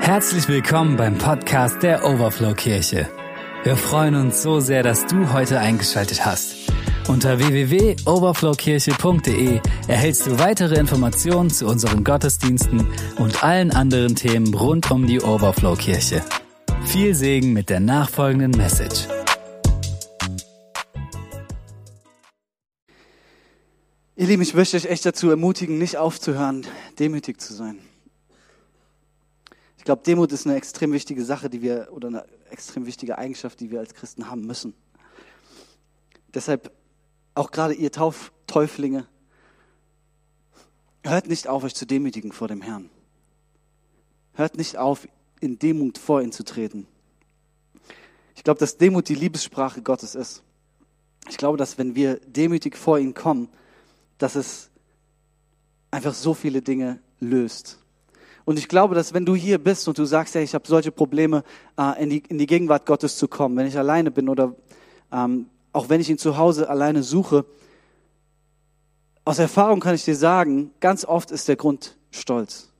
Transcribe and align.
Herzlich 0.00 0.48
willkommen 0.48 0.96
beim 0.96 1.16
Podcast 1.18 1.82
der 1.82 2.04
Overflow 2.04 2.54
Kirche. 2.54 3.06
Wir 3.64 3.76
freuen 3.76 4.14
uns 4.14 4.42
so 4.42 4.58
sehr, 4.58 4.82
dass 4.82 5.06
du 5.06 5.30
heute 5.32 5.60
eingeschaltet 5.60 6.24
hast. 6.24 6.56
Unter 7.06 7.38
www.overflowkirche.de 7.38 9.60
erhältst 9.88 10.26
du 10.26 10.38
weitere 10.38 10.80
Informationen 10.80 11.50
zu 11.50 11.66
unseren 11.66 12.02
Gottesdiensten 12.02 12.86
und 13.18 13.44
allen 13.44 13.72
anderen 13.72 14.16
Themen 14.16 14.54
rund 14.54 14.90
um 14.90 15.06
die 15.06 15.20
Overflow 15.20 15.76
Kirche. 15.76 16.24
Viel 16.86 17.14
Segen 17.14 17.52
mit 17.52 17.68
der 17.68 17.80
nachfolgenden 17.80 18.52
Message. 18.52 19.06
Ihr 24.16 24.26
Lieben, 24.26 24.42
ich 24.42 24.54
möchte 24.54 24.78
euch 24.78 24.86
echt 24.86 25.04
dazu 25.04 25.28
ermutigen, 25.30 25.76
nicht 25.78 25.98
aufzuhören, 25.98 26.66
demütig 26.98 27.38
zu 27.40 27.52
sein. 27.54 27.78
Ich 29.80 29.84
glaube, 29.84 30.02
Demut 30.02 30.30
ist 30.30 30.46
eine 30.46 30.56
extrem 30.56 30.92
wichtige 30.92 31.24
Sache, 31.24 31.48
die 31.48 31.62
wir, 31.62 31.88
oder 31.92 32.08
eine 32.08 32.26
extrem 32.50 32.84
wichtige 32.84 33.16
Eigenschaft, 33.16 33.60
die 33.60 33.70
wir 33.70 33.80
als 33.80 33.94
Christen 33.94 34.30
haben 34.30 34.42
müssen. 34.42 34.74
Deshalb, 36.34 36.70
auch 37.34 37.50
gerade 37.50 37.72
ihr 37.72 37.90
Tauf 37.90 38.30
Täuflinge, 38.46 39.06
hört 41.02 41.28
nicht 41.28 41.48
auf, 41.48 41.64
euch 41.64 41.74
zu 41.74 41.86
demütigen 41.86 42.30
vor 42.30 42.46
dem 42.46 42.60
Herrn. 42.60 42.90
Hört 44.34 44.58
nicht 44.58 44.76
auf, 44.76 45.08
in 45.40 45.58
Demut 45.58 45.96
vor 45.96 46.20
ihn 46.20 46.30
zu 46.30 46.44
treten. 46.44 46.86
Ich 48.36 48.44
glaube, 48.44 48.60
dass 48.60 48.76
Demut 48.76 49.08
die 49.08 49.14
Liebessprache 49.14 49.80
Gottes 49.80 50.14
ist. 50.14 50.42
Ich 51.30 51.38
glaube, 51.38 51.56
dass 51.56 51.78
wenn 51.78 51.94
wir 51.94 52.20
demütig 52.26 52.76
vor 52.76 52.98
ihn 52.98 53.14
kommen, 53.14 53.48
dass 54.18 54.34
es 54.34 54.68
einfach 55.90 56.12
so 56.12 56.34
viele 56.34 56.60
Dinge 56.60 57.00
löst. 57.18 57.79
Und 58.44 58.58
ich 58.58 58.68
glaube, 58.68 58.94
dass 58.94 59.14
wenn 59.14 59.26
du 59.26 59.34
hier 59.34 59.58
bist 59.58 59.86
und 59.88 59.98
du 59.98 60.04
sagst, 60.04 60.34
hey, 60.34 60.42
ich 60.42 60.54
habe 60.54 60.66
solche 60.66 60.92
Probleme, 60.92 61.44
äh, 61.78 62.02
in, 62.02 62.10
die, 62.10 62.22
in 62.28 62.38
die 62.38 62.46
Gegenwart 62.46 62.86
Gottes 62.86 63.16
zu 63.16 63.28
kommen, 63.28 63.56
wenn 63.56 63.66
ich 63.66 63.78
alleine 63.78 64.10
bin 64.10 64.28
oder 64.28 64.54
ähm, 65.12 65.46
auch 65.72 65.88
wenn 65.88 66.00
ich 66.00 66.10
ihn 66.10 66.18
zu 66.18 66.36
Hause 66.36 66.68
alleine 66.68 67.02
suche, 67.02 67.44
aus 69.24 69.38
Erfahrung 69.38 69.80
kann 69.80 69.94
ich 69.94 70.04
dir 70.04 70.16
sagen, 70.16 70.72
ganz 70.80 71.04
oft 71.04 71.30
ist 71.30 71.46
der 71.48 71.56
Grund 71.56 71.96
Stolz. 72.10 72.72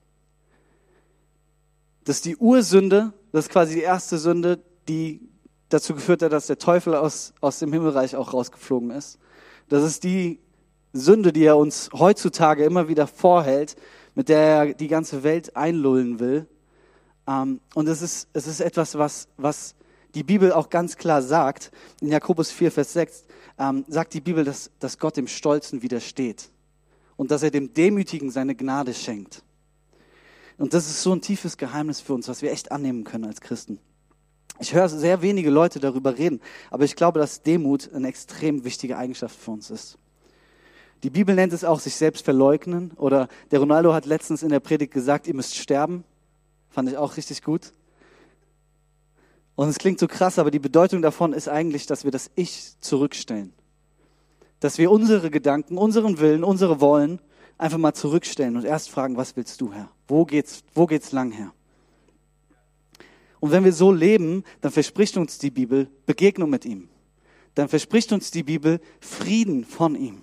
Das 2.05 2.17
ist 2.17 2.25
die 2.25 2.37
Ursünde, 2.37 3.13
das 3.31 3.45
ist 3.45 3.53
quasi 3.53 3.75
die 3.75 3.83
erste 3.83 4.19
Sünde, 4.19 4.59
die 4.89 5.21
dazu 5.69 5.95
geführt 5.95 6.23
hat, 6.23 6.33
dass 6.33 6.49
der 6.49 6.59
Teufel 6.59 6.97
aus, 6.97 7.35
aus 7.41 7.61
dem 7.61 7.73
Himmelreich 7.73 8.17
auch 8.17 8.33
rausgeflogen 8.33 8.91
ist. 8.91 9.19
Das 9.69 9.85
ist 9.85 10.03
die 10.03 10.41
Sünde, 10.93 11.33
die 11.33 11.45
er 11.45 11.57
uns 11.57 11.91
heutzutage 11.93 12.65
immer 12.65 12.89
wieder 12.89 13.07
vorhält, 13.07 13.77
mit 14.21 14.29
der 14.29 14.39
er 14.39 14.75
die 14.75 14.87
ganze 14.87 15.23
Welt 15.23 15.57
einlullen 15.57 16.21
will. 16.21 16.47
Ähm, 17.27 17.59
und 17.75 17.89
es 17.89 18.03
ist, 18.03 18.29
es 18.35 18.47
ist 18.47 18.61
etwas, 18.61 18.99
was, 18.99 19.29
was 19.39 19.75
die 20.15 20.23
Bibel 20.23 20.53
auch 20.53 20.69
ganz 20.69 20.99
klar 20.99 21.23
sagt. 21.23 21.71
In 22.03 22.09
Jakobus 22.09 22.51
4, 22.51 22.71
Vers 22.71 22.93
6 22.93 23.25
ähm, 23.59 23.83
sagt 23.89 24.13
die 24.13 24.21
Bibel, 24.21 24.45
dass, 24.45 24.71
dass 24.79 24.99
Gott 24.99 25.17
dem 25.17 25.27
Stolzen 25.27 25.81
widersteht 25.81 26.51
und 27.17 27.31
dass 27.31 27.43
er 27.43 27.51
dem 27.51 27.73
Demütigen 27.73 28.31
seine 28.31 28.55
Gnade 28.55 28.93
schenkt. 28.93 29.43
Und 30.59 30.75
das 30.75 30.91
ist 30.91 31.03
so 31.03 31.15
ein 31.15 31.23
tiefes 31.23 31.57
Geheimnis 31.57 32.03
für 32.03 32.13
uns, 32.13 32.29
was 32.29 32.43
wir 32.43 32.53
echt 32.53 32.73
annehmen 32.73 33.05
können 33.05 33.25
als 33.25 33.41
Christen. 33.41 33.79
Ich 34.59 34.75
höre 34.75 34.91
sehr 34.91 35.23
wenige 35.23 35.49
Leute 35.49 35.81
darüber 35.81 36.19
reden, 36.19 36.43
aber 36.71 36.85
ich 36.85 36.95
glaube, 36.95 37.21
dass 37.21 37.41
Demut 37.41 37.91
eine 37.95 38.09
extrem 38.09 38.65
wichtige 38.65 38.99
Eigenschaft 38.99 39.35
für 39.35 39.53
uns 39.53 39.71
ist. 39.71 39.97
Die 41.03 41.11
Bibel 41.11 41.35
nennt 41.35 41.53
es 41.53 41.65
auch 41.65 41.81
sich 41.81 41.95
selbst 41.95 42.25
verleugnen. 42.25 42.93
Oder 42.97 43.29
der 43.51 43.61
Ronaldo 43.61 43.93
hat 43.93 44.07
letztens 44.07 44.43
in 44.43 44.51
der 44.51 44.61
Predigt 44.61 44.93
gesagt, 44.93 45.27
ihr 45.27 45.35
müsst 45.35 45.57
sterben. 45.57 46.05
Fand 46.69 46.89
ich 46.89 46.97
auch 46.97 47.17
richtig 47.17 47.43
gut. 47.43 47.73
Und 49.57 49.69
es 49.69 49.79
klingt 49.79 49.99
so 49.99 50.07
krass, 50.07 50.39
aber 50.39 50.51
die 50.51 50.59
Bedeutung 50.59 51.03
davon 51.03 51.33
ist 51.33 51.49
eigentlich, 51.49 51.87
dass 51.87 52.05
wir 52.05 52.11
das 52.11 52.31
Ich 52.35 52.81
zurückstellen. 52.81 53.53
Dass 54.61 54.79
wir 54.79 54.91
unsere 54.91 55.31
Gedanken, 55.31 55.79
unseren 55.79 56.19
Willen, 56.19 56.45
unsere 56.45 56.81
Wollen 56.81 57.21
einfach 57.59 57.79
mal 57.79 57.93
zurückstellen 57.93 58.57
und 58.57 58.65
erst 58.65 58.91
fragen, 58.91 59.17
was 59.17 59.37
willst 59.37 59.61
du, 59.61 59.73
Herr? 59.73 59.91
Wo 60.09 60.25
geht's, 60.25 60.63
wo 60.75 60.87
geht's 60.87 61.13
lang, 61.13 61.31
Herr? 61.33 61.53
Und 63.39 63.53
wenn 63.53 63.65
wir 63.65 63.73
so 63.73 63.91
leben, 63.91 64.45
dann 64.61 64.71
verspricht 64.71 65.17
uns 65.17 65.39
die 65.39 65.51
Bibel 65.51 65.89
Begegnung 66.07 66.51
mit 66.51 66.65
ihm. 66.65 66.89
Dann 67.55 67.69
verspricht 67.69 68.13
uns 68.13 68.31
die 68.31 68.43
Bibel 68.43 68.81
Frieden 69.01 69.65
von 69.65 69.95
ihm. 69.95 70.23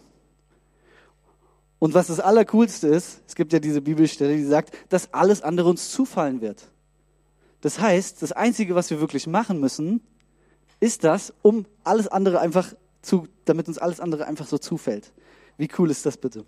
Und 1.79 1.93
was 1.93 2.07
das 2.07 2.19
Allercoolste 2.19 2.87
ist, 2.87 3.21
es 3.27 3.35
gibt 3.35 3.53
ja 3.53 3.59
diese 3.59 3.81
Bibelstelle, 3.81 4.35
die 4.35 4.43
sagt, 4.43 4.75
dass 4.89 5.13
alles 5.13 5.41
andere 5.41 5.69
uns 5.69 5.91
zufallen 5.91 6.41
wird. 6.41 6.71
Das 7.61 7.79
heißt, 7.79 8.21
das 8.21 8.31
Einzige, 8.31 8.75
was 8.75 8.89
wir 8.89 8.99
wirklich 8.99 9.27
machen 9.27 9.59
müssen, 9.59 10.01
ist 10.79 11.03
das, 11.03 11.33
um 11.41 11.65
alles 11.83 12.07
andere 12.07 12.39
einfach 12.39 12.73
zu, 13.01 13.27
damit 13.45 13.67
uns 13.67 13.77
alles 13.77 13.99
andere 13.99 14.25
einfach 14.25 14.47
so 14.47 14.57
zufällt. 14.57 15.11
Wie 15.57 15.69
cool 15.77 15.89
ist 15.89 16.05
das 16.05 16.17
bitte? 16.17 16.45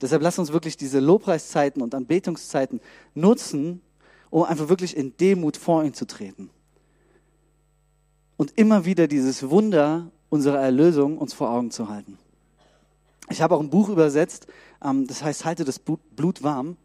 Deshalb 0.00 0.22
lasst 0.22 0.38
uns 0.38 0.52
wirklich 0.52 0.76
diese 0.76 1.00
Lobpreiszeiten 1.00 1.82
und 1.82 1.94
Anbetungszeiten 1.94 2.80
nutzen, 3.14 3.80
um 4.30 4.44
einfach 4.44 4.68
wirklich 4.68 4.96
in 4.96 5.16
Demut 5.16 5.56
vor 5.56 5.84
ihn 5.84 5.94
zu 5.94 6.06
treten. 6.06 6.50
Und 8.36 8.58
immer 8.58 8.84
wieder 8.84 9.08
dieses 9.08 9.50
Wunder 9.50 10.10
unserer 10.30 10.60
Erlösung 10.60 11.18
uns 11.18 11.34
vor 11.34 11.50
Augen 11.50 11.70
zu 11.70 11.88
halten. 11.88 12.18
Ich 13.30 13.40
habe 13.40 13.54
auch 13.54 13.60
ein 13.60 13.70
Buch 13.70 13.88
übersetzt, 13.88 14.46
ähm, 14.84 15.06
das 15.06 15.22
heißt 15.22 15.44
Halte 15.44 15.64
das 15.64 15.78
Blut 15.78 16.42
warm. 16.42 16.76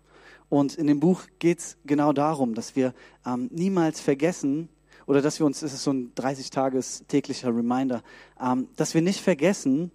Und 0.49 0.75
in 0.75 0.87
dem 0.87 0.99
Buch 0.99 1.23
geht 1.39 1.59
es 1.59 1.77
genau 1.85 2.13
darum, 2.13 2.53
dass 2.53 2.75
wir 2.75 2.93
ähm, 3.25 3.49
niemals 3.51 3.99
vergessen, 3.99 4.69
oder 5.07 5.21
dass 5.21 5.39
wir 5.39 5.45
uns, 5.45 5.61
das 5.61 5.73
ist 5.73 5.83
so 5.83 5.91
ein 5.91 6.11
30-Tages 6.15 7.05
täglicher 7.07 7.55
Reminder, 7.55 8.03
ähm, 8.41 8.67
dass 8.75 8.93
wir 8.93 9.01
nicht 9.01 9.21
vergessen, 9.21 9.91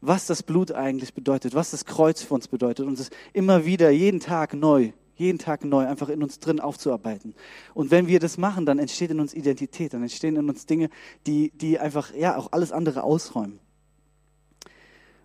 was 0.00 0.26
das 0.26 0.42
Blut 0.42 0.72
eigentlich 0.72 1.14
bedeutet, 1.14 1.54
was 1.54 1.70
das 1.70 1.84
Kreuz 1.84 2.22
für 2.22 2.34
uns 2.34 2.48
bedeutet 2.48 2.86
und 2.86 2.98
es 2.98 3.10
immer 3.32 3.64
wieder, 3.64 3.90
jeden 3.90 4.20
Tag 4.20 4.54
neu, 4.54 4.92
jeden 5.16 5.38
Tag 5.38 5.64
neu 5.64 5.86
einfach 5.86 6.08
in 6.08 6.22
uns 6.22 6.38
drin 6.38 6.60
aufzuarbeiten. 6.60 7.34
Und 7.74 7.90
wenn 7.90 8.06
wir 8.06 8.20
das 8.20 8.38
machen, 8.38 8.66
dann 8.66 8.78
entsteht 8.78 9.10
in 9.10 9.20
uns 9.20 9.34
Identität, 9.34 9.94
dann 9.94 10.02
entstehen 10.02 10.36
in 10.36 10.48
uns 10.48 10.66
Dinge, 10.66 10.90
die, 11.26 11.50
die 11.50 11.78
einfach, 11.78 12.14
ja, 12.14 12.36
auch 12.36 12.52
alles 12.52 12.70
andere 12.70 13.02
ausräumen. 13.02 13.58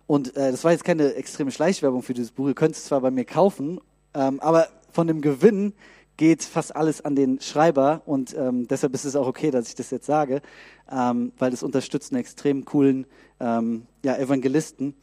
Und 0.06 0.36
äh, 0.36 0.50
das 0.50 0.64
war 0.64 0.72
jetzt 0.72 0.84
keine 0.84 1.14
extreme 1.14 1.50
Schleichwerbung 1.50 2.02
für 2.02 2.14
dieses 2.14 2.32
Buch. 2.32 2.48
Ihr 2.48 2.54
könnt 2.54 2.76
es 2.76 2.84
zwar 2.84 3.00
bei 3.00 3.10
mir 3.10 3.24
kaufen, 3.24 3.80
ähm, 4.14 4.40
aber 4.40 4.68
von 4.90 5.06
dem 5.06 5.20
Gewinn 5.20 5.72
geht 6.16 6.42
fast 6.42 6.76
alles 6.76 7.04
an 7.04 7.16
den 7.16 7.40
Schreiber 7.40 8.02
und 8.06 8.36
ähm, 8.36 8.68
deshalb 8.68 8.94
ist 8.94 9.04
es 9.04 9.16
auch 9.16 9.26
okay, 9.26 9.50
dass 9.50 9.68
ich 9.68 9.74
das 9.74 9.90
jetzt 9.90 10.06
sage, 10.06 10.42
ähm, 10.90 11.32
weil 11.38 11.50
das 11.50 11.62
unterstützt 11.62 12.12
einen 12.12 12.20
extrem 12.20 12.64
coolen 12.64 13.06
ähm, 13.40 13.86
ja, 14.04 14.16
Evangelisten. 14.16 14.94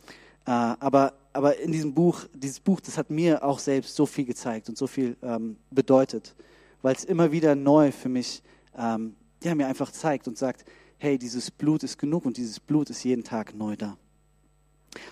Äh, 0.45 0.51
aber, 0.51 1.13
aber 1.33 1.59
in 1.59 1.71
diesem 1.71 1.93
Buch, 1.93 2.25
dieses 2.33 2.59
Buch, 2.59 2.79
das 2.79 2.97
hat 2.97 3.09
mir 3.09 3.43
auch 3.43 3.59
selbst 3.59 3.95
so 3.95 4.05
viel 4.05 4.25
gezeigt 4.25 4.69
und 4.69 4.77
so 4.77 4.87
viel 4.87 5.17
ähm, 5.21 5.57
bedeutet, 5.69 6.35
weil 6.81 6.95
es 6.95 7.03
immer 7.03 7.31
wieder 7.31 7.55
neu 7.55 7.91
für 7.91 8.09
mich, 8.09 8.41
ähm, 8.77 9.15
ja, 9.43 9.53
mir 9.55 9.67
einfach 9.67 9.91
zeigt 9.91 10.27
und 10.27 10.37
sagt, 10.37 10.63
hey, 10.97 11.17
dieses 11.17 11.51
Blut 11.51 11.83
ist 11.83 11.97
genug 11.97 12.25
und 12.25 12.37
dieses 12.37 12.59
Blut 12.59 12.89
ist 12.89 13.03
jeden 13.03 13.23
Tag 13.23 13.53
neu 13.55 13.75
da. 13.75 13.97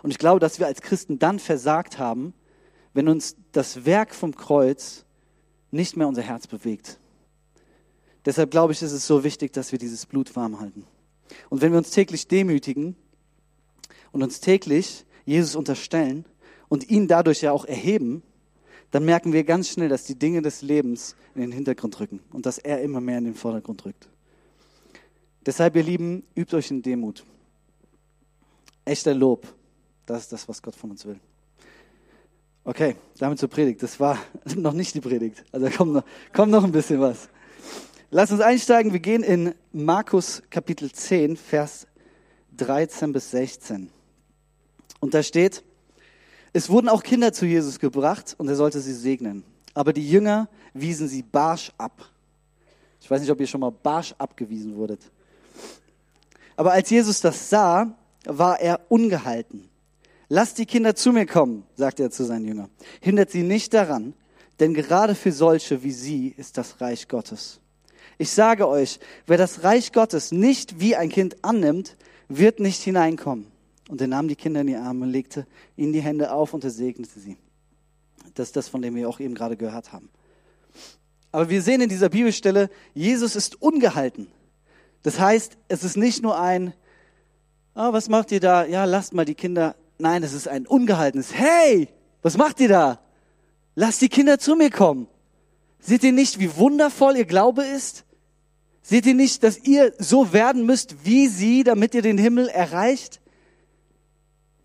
Und 0.04 0.12
ich 0.12 0.18
glaube, 0.18 0.40
dass 0.40 0.60
wir 0.60 0.68
als 0.68 0.82
Christen 0.82 1.20
dann 1.20 1.40
versagt 1.40 2.00
haben, 2.00 2.34
wenn 2.94 3.08
uns 3.08 3.36
das 3.52 3.86
Werk 3.86 4.14
vom 4.14 4.36
Kreuz 4.36 5.06
nicht 5.72 5.96
mehr 5.96 6.08
unser 6.08 6.22
Herz 6.22 6.48
bewegt. 6.48 7.00
Deshalb 8.26 8.52
glaube 8.52 8.74
ich, 8.74 8.82
ist 8.82 8.92
es 8.92 9.08
so 9.08 9.24
wichtig, 9.24 9.54
dass 9.54 9.72
wir 9.72 9.80
dieses 9.80 10.06
Blut 10.06 10.36
warm 10.36 10.60
halten. 10.60 10.86
Und 11.50 11.62
wenn 11.62 11.72
wir 11.72 11.78
uns 11.78 11.92
täglich 11.92 12.28
demütigen 12.28 12.96
und 14.12 14.24
uns 14.24 14.40
täglich 14.40 15.06
Jesus 15.26 15.56
unterstellen 15.56 16.26
und 16.68 16.90
ihn 16.90 17.08
dadurch 17.08 17.42
ja 17.42 17.52
auch 17.52 17.66
erheben, 17.66 18.24
dann 18.92 19.06
merken 19.06 19.34
wir 19.34 19.44
ganz 19.44 19.70
schnell, 19.70 19.90
dass 19.90 20.04
die 20.04 20.18
Dinge 20.18 20.42
des 20.42 20.62
Lebens 20.62 21.16
in 21.36 21.42
den 21.42 21.52
Hintergrund 21.52 22.00
rücken 22.00 22.20
und 22.34 22.46
dass 22.46 22.58
er 22.58 22.82
immer 22.82 23.00
mehr 23.00 23.20
in 23.20 23.26
den 23.26 23.36
Vordergrund 23.36 23.86
rückt. 23.86 24.10
Deshalb, 25.46 25.76
ihr 25.76 25.84
Lieben, 25.84 26.24
übt 26.36 26.56
euch 26.56 26.72
in 26.72 26.82
Demut. 26.82 27.24
Echter 28.86 29.14
Lob 29.14 29.48
das 30.10 30.24
ist 30.24 30.34
das, 30.34 30.50
was 30.50 30.62
Gott 30.62 30.76
von 30.76 30.92
uns 30.92 31.06
will. 31.06 31.20
Okay, 32.64 32.96
damit 33.18 33.40
zur 33.40 33.50
Predigt. 33.50 33.82
Das 33.84 34.00
war 34.00 34.18
noch 34.56 34.74
nicht 34.74 34.96
die 34.96 35.02
Predigt. 35.02 35.44
Also 35.52 35.70
kommt 35.70 35.94
noch, 35.94 36.04
kommt 36.34 36.52
noch 36.52 36.64
ein 36.64 36.72
bisschen 36.72 37.00
was. 37.00 37.30
Lass 38.12 38.32
uns 38.32 38.42
einsteigen. 38.42 38.92
Wir 38.92 39.00
gehen 39.00 39.24
in 39.24 39.54
Markus 39.72 40.42
Kapitel 40.50 40.92
10, 40.92 41.38
Vers 41.38 41.88
13 42.58 43.14
bis 43.14 43.32
16. 43.32 43.92
Und 45.00 45.14
da 45.14 45.22
steht, 45.22 45.64
es 46.52 46.70
wurden 46.70 46.90
auch 46.90 47.04
Kinder 47.04 47.32
zu 47.32 47.46
Jesus 47.46 47.80
gebracht 47.80 48.36
und 48.38 48.48
er 48.48 48.56
sollte 48.56 48.80
sie 48.82 48.94
segnen. 48.94 49.44
Aber 49.76 49.94
die 49.94 50.10
Jünger 50.10 50.50
wiesen 50.74 51.08
sie 51.08 51.22
barsch 51.22 51.72
ab. 51.78 52.04
Ich 53.00 53.10
weiß 53.10 53.22
nicht, 53.22 53.32
ob 53.32 53.40
ihr 53.40 53.48
schon 53.48 53.62
mal 53.62 53.72
barsch 53.72 54.14
abgewiesen 54.18 54.76
wurdet. 54.76 55.00
Aber 56.56 56.72
als 56.72 56.90
Jesus 56.90 57.22
das 57.22 57.50
sah, 57.50 57.96
war 58.26 58.60
er 58.60 58.82
ungehalten. 58.90 59.69
Lasst 60.30 60.60
die 60.60 60.68
Kinder 60.68 60.96
zu 60.96 61.12
mir 61.12 61.26
kommen, 61.26 61.64
sagte 61.76 62.04
er 62.04 62.12
zu 62.12 62.24
seinen 62.24 62.46
Jüngern. 62.46 62.70
Hindert 63.02 63.32
sie 63.32 63.44
nicht 63.44 63.74
daran, 63.74 64.14
denn 64.60 64.76
gerade 64.76 65.16
für 65.16 65.32
solche 65.32 65.84
wie 65.84 65.92
sie 65.92 66.34
ist 66.38 66.58
das 66.58 66.80
Reich 66.80 67.08
Gottes. 67.08 67.60
Ich 68.20 68.30
sage 68.30 68.68
euch, 68.68 69.00
wer 69.26 69.38
das 69.38 69.64
Reich 69.64 69.92
Gottes 69.92 70.32
nicht 70.32 70.80
wie 70.80 70.96
ein 70.96 71.10
Kind 71.10 71.44
annimmt, 71.44 71.98
wird 72.28 72.60
nicht 72.60 72.82
hineinkommen. 72.82 73.48
Und 73.90 74.02
er 74.02 74.08
nahm 74.08 74.28
die 74.28 74.36
Kinder 74.36 74.62
in 74.62 74.68
die 74.68 74.76
Arme, 74.76 75.08
legte 75.08 75.48
ihnen 75.76 75.94
die 75.94 76.02
Hände 76.02 76.32
auf 76.32 76.54
und 76.54 76.64
er 76.64 76.70
segnete 76.70 77.20
sie. 77.20 77.38
Das 78.36 78.50
ist 78.50 78.56
das, 78.56 78.68
von 78.68 78.82
dem 78.84 78.96
wir 78.96 79.10
auch 79.10 79.20
eben 79.20 79.34
gerade 79.34 79.58
gehört 79.58 79.92
haben. 79.92 80.10
Aber 81.32 81.50
wir 81.50 81.62
sehen 81.62 81.82
in 81.82 81.90
dieser 81.90 82.10
Bibelstelle, 82.10 82.70
Jesus 82.94 83.36
ist 83.36 83.62
ungehalten. 83.62 84.28
Das 85.02 85.20
heißt, 85.20 85.58
es 85.68 85.84
ist 85.84 85.98
nicht 85.98 86.22
nur 86.22 86.40
ein, 86.40 86.74
oh, 87.74 87.94
was 87.94 88.10
macht 88.10 88.32
ihr 88.32 88.40
da? 88.40 88.66
Ja, 88.66 88.86
lasst 88.86 89.14
mal 89.14 89.26
die 89.26 89.36
Kinder. 89.36 89.76
Nein, 90.00 90.24
es 90.24 90.34
ist 90.34 90.48
ein 90.48 90.66
ungehaltenes, 90.66 91.34
hey, 91.34 91.90
was 92.22 92.38
macht 92.38 92.60
ihr 92.62 92.70
da? 92.70 93.00
Lasst 93.76 94.02
die 94.02 94.10
Kinder 94.10 94.40
zu 94.40 94.56
mir 94.56 94.70
kommen. 94.70 95.08
Seht 95.80 96.04
ihr 96.04 96.14
nicht, 96.14 96.40
wie 96.40 96.56
wundervoll 96.56 97.18
ihr 97.18 97.26
Glaube 97.26 97.64
ist? 97.64 98.06
Seht 98.82 99.06
ihr 99.06 99.14
nicht, 99.14 99.44
dass 99.44 99.58
ihr 99.60 99.94
so 100.00 100.34
werden 100.34 100.66
müsst 100.66 101.06
wie 101.06 101.28
sie, 101.28 101.64
damit 101.64 101.94
ihr 101.94 102.02
den 102.02 102.18
Himmel 102.18 102.48
erreicht? 102.48 103.22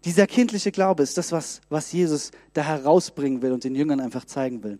Dieser 0.04 0.26
kindliche 0.26 0.70
Glaube 0.70 1.02
ist 1.02 1.18
das, 1.18 1.32
was, 1.32 1.60
was 1.68 1.90
Jesus 1.92 2.30
da 2.52 2.62
herausbringen 2.62 3.42
will 3.42 3.52
und 3.52 3.64
den 3.64 3.74
Jüngern 3.74 4.00
einfach 4.00 4.24
zeigen 4.24 4.62
will. 4.62 4.78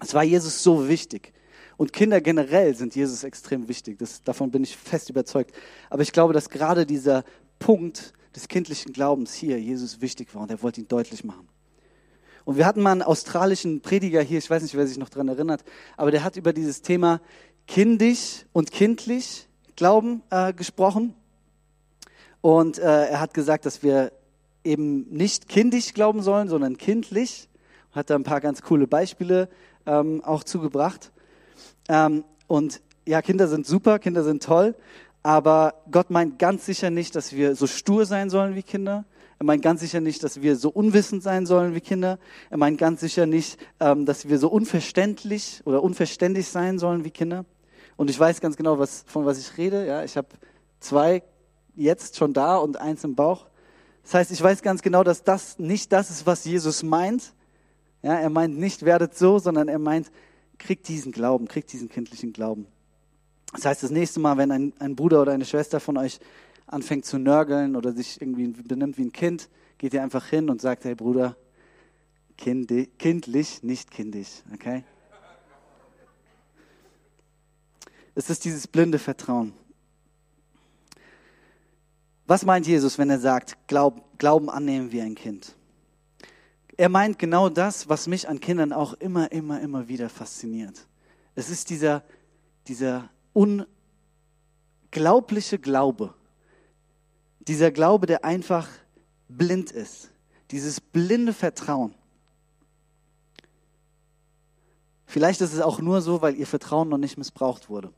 Es 0.00 0.12
war 0.12 0.24
Jesus 0.24 0.62
so 0.62 0.88
wichtig. 0.88 1.32
Und 1.76 1.94
Kinder 1.94 2.20
generell 2.20 2.74
sind 2.74 2.94
Jesus 2.94 3.24
extrem 3.24 3.68
wichtig. 3.68 3.98
Das, 3.98 4.22
davon 4.22 4.50
bin 4.50 4.62
ich 4.62 4.76
fest 4.76 5.08
überzeugt. 5.08 5.54
Aber 5.88 6.02
ich 6.02 6.12
glaube, 6.12 6.34
dass 6.34 6.50
gerade 6.50 6.84
dieser 6.84 7.24
Punkt 7.58 8.12
des 8.34 8.48
kindlichen 8.48 8.92
Glaubens 8.92 9.34
hier 9.34 9.60
Jesus 9.60 10.00
wichtig 10.00 10.34
war 10.34 10.42
und 10.42 10.50
er 10.50 10.62
wollte 10.62 10.80
ihn 10.80 10.88
deutlich 10.88 11.24
machen. 11.24 11.48
Und 12.44 12.56
wir 12.56 12.66
hatten 12.66 12.80
mal 12.80 12.92
einen 12.92 13.02
australischen 13.02 13.80
Prediger 13.80 14.22
hier, 14.22 14.38
ich 14.38 14.48
weiß 14.48 14.62
nicht, 14.62 14.74
wer 14.74 14.86
sich 14.86 14.98
noch 14.98 15.08
daran 15.08 15.28
erinnert, 15.28 15.62
aber 15.96 16.10
der 16.10 16.24
hat 16.24 16.36
über 16.36 16.52
dieses 16.52 16.82
Thema 16.82 17.20
kindisch 17.66 18.46
und 18.52 18.72
kindlich 18.72 19.46
Glauben 19.76 20.22
äh, 20.30 20.52
gesprochen. 20.52 21.14
Und 22.42 22.78
äh, 22.78 23.06
er 23.06 23.20
hat 23.20 23.32
gesagt, 23.32 23.66
dass 23.66 23.82
wir 23.82 24.12
eben 24.64 25.08
nicht 25.10 25.48
kindisch 25.48 25.94
glauben 25.94 26.22
sollen, 26.22 26.48
sondern 26.48 26.76
kindlich. 26.76 27.48
Hat 27.92 28.10
da 28.10 28.14
ein 28.14 28.24
paar 28.24 28.40
ganz 28.40 28.62
coole 28.62 28.86
Beispiele 28.86 29.48
ähm, 29.86 30.22
auch 30.22 30.44
zugebracht. 30.44 31.12
Ähm, 31.88 32.24
und 32.46 32.80
ja, 33.06 33.22
Kinder 33.22 33.48
sind 33.48 33.66
super, 33.66 33.98
Kinder 33.98 34.22
sind 34.22 34.42
toll, 34.42 34.74
aber 35.22 35.74
Gott 35.90 36.10
meint 36.10 36.38
ganz 36.38 36.66
sicher 36.66 36.90
nicht, 36.90 37.14
dass 37.14 37.32
wir 37.32 37.54
so 37.54 37.66
stur 37.66 38.06
sein 38.06 38.30
sollen 38.30 38.54
wie 38.54 38.62
Kinder. 38.62 39.04
Er 39.38 39.46
meint 39.46 39.62
ganz 39.62 39.80
sicher 39.80 40.00
nicht, 40.00 40.22
dass 40.22 40.42
wir 40.42 40.56
so 40.56 40.70
unwissend 40.70 41.22
sein 41.22 41.46
sollen 41.46 41.74
wie 41.74 41.80
Kinder. 41.80 42.18
Er 42.50 42.58
meint 42.58 42.78
ganz 42.78 43.00
sicher 43.00 43.26
nicht, 43.26 43.58
ähm, 43.80 44.06
dass 44.06 44.28
wir 44.28 44.38
so 44.38 44.48
unverständlich 44.48 45.62
oder 45.64 45.82
unverständlich 45.82 46.48
sein 46.48 46.78
sollen 46.78 47.04
wie 47.04 47.10
Kinder. 47.10 47.44
Und 47.96 48.10
ich 48.10 48.18
weiß 48.18 48.40
ganz 48.40 48.56
genau, 48.56 48.78
was, 48.78 49.04
von 49.06 49.26
was 49.26 49.38
ich 49.38 49.58
rede. 49.58 49.86
Ja, 49.86 50.04
ich 50.04 50.16
habe 50.16 50.28
zwei 50.78 51.22
jetzt 51.74 52.16
schon 52.16 52.32
da 52.32 52.56
und 52.56 52.78
eins 52.78 53.04
im 53.04 53.14
Bauch. 53.14 53.46
Das 54.02 54.14
heißt, 54.14 54.30
ich 54.30 54.42
weiß 54.42 54.62
ganz 54.62 54.82
genau, 54.82 55.04
dass 55.04 55.22
das 55.22 55.58
nicht 55.58 55.92
das 55.92 56.10
ist, 56.10 56.26
was 56.26 56.44
Jesus 56.44 56.82
meint. 56.82 57.34
Ja, 58.02 58.14
er 58.14 58.30
meint 58.30 58.58
nicht, 58.58 58.84
werdet 58.84 59.16
so, 59.16 59.38
sondern 59.38 59.68
er 59.68 59.78
meint, 59.78 60.10
kriegt 60.58 60.88
diesen 60.88 61.12
Glauben, 61.12 61.48
kriegt 61.48 61.72
diesen 61.72 61.88
kindlichen 61.88 62.32
Glauben. 62.32 62.66
Das 63.52 63.64
heißt, 63.64 63.82
das 63.82 63.90
nächste 63.90 64.20
Mal, 64.20 64.36
wenn 64.36 64.50
ein, 64.50 64.72
ein 64.78 64.94
Bruder 64.94 65.22
oder 65.22 65.32
eine 65.32 65.44
Schwester 65.44 65.80
von 65.80 65.96
euch 65.96 66.20
anfängt 66.66 67.04
zu 67.04 67.18
nörgeln 67.18 67.74
oder 67.74 67.92
sich 67.92 68.20
irgendwie 68.20 68.48
benimmt 68.48 68.96
wie 68.96 69.02
ein 69.02 69.12
Kind, 69.12 69.48
geht 69.78 69.92
ihr 69.94 70.02
einfach 70.02 70.26
hin 70.26 70.50
und 70.50 70.60
sagt, 70.60 70.84
hey 70.84 70.94
Bruder, 70.94 71.36
kindi, 72.36 72.86
kindlich, 72.98 73.62
nicht 73.62 73.90
kindisch, 73.90 74.42
okay? 74.54 74.84
Es 78.14 78.28
ist 78.28 78.44
dieses 78.44 78.66
blinde 78.66 78.98
Vertrauen. 78.98 79.52
Was 82.26 82.44
meint 82.44 82.66
Jesus, 82.66 82.98
wenn 82.98 83.10
er 83.10 83.18
sagt, 83.18 83.56
Glaub, 83.66 84.18
Glauben 84.18 84.50
annehmen 84.50 84.92
wie 84.92 85.00
ein 85.00 85.14
Kind? 85.14 85.56
Er 86.76 86.88
meint 86.88 87.18
genau 87.18 87.48
das, 87.48 87.88
was 87.88 88.06
mich 88.06 88.28
an 88.28 88.40
Kindern 88.40 88.72
auch 88.72 88.94
immer, 88.94 89.32
immer, 89.32 89.60
immer 89.60 89.88
wieder 89.88 90.08
fasziniert. 90.08 90.86
Es 91.34 91.50
ist 91.50 91.70
dieser, 91.70 92.02
dieser 92.68 93.10
unglaubliche 94.90 95.58
Glaube. 95.58 96.14
Dieser 97.40 97.70
Glaube, 97.70 98.06
der 98.06 98.24
einfach 98.24 98.68
blind 99.28 99.70
ist. 99.70 100.10
Dieses 100.50 100.80
blinde 100.80 101.32
Vertrauen. 101.32 101.94
Vielleicht 105.06 105.40
ist 105.40 105.52
es 105.52 105.60
auch 105.60 105.80
nur 105.80 106.02
so, 106.02 106.22
weil 106.22 106.36
ihr 106.36 106.46
Vertrauen 106.46 106.88
noch 106.88 106.98
nicht 106.98 107.16
missbraucht 107.16 107.68
wurde. 107.68 107.92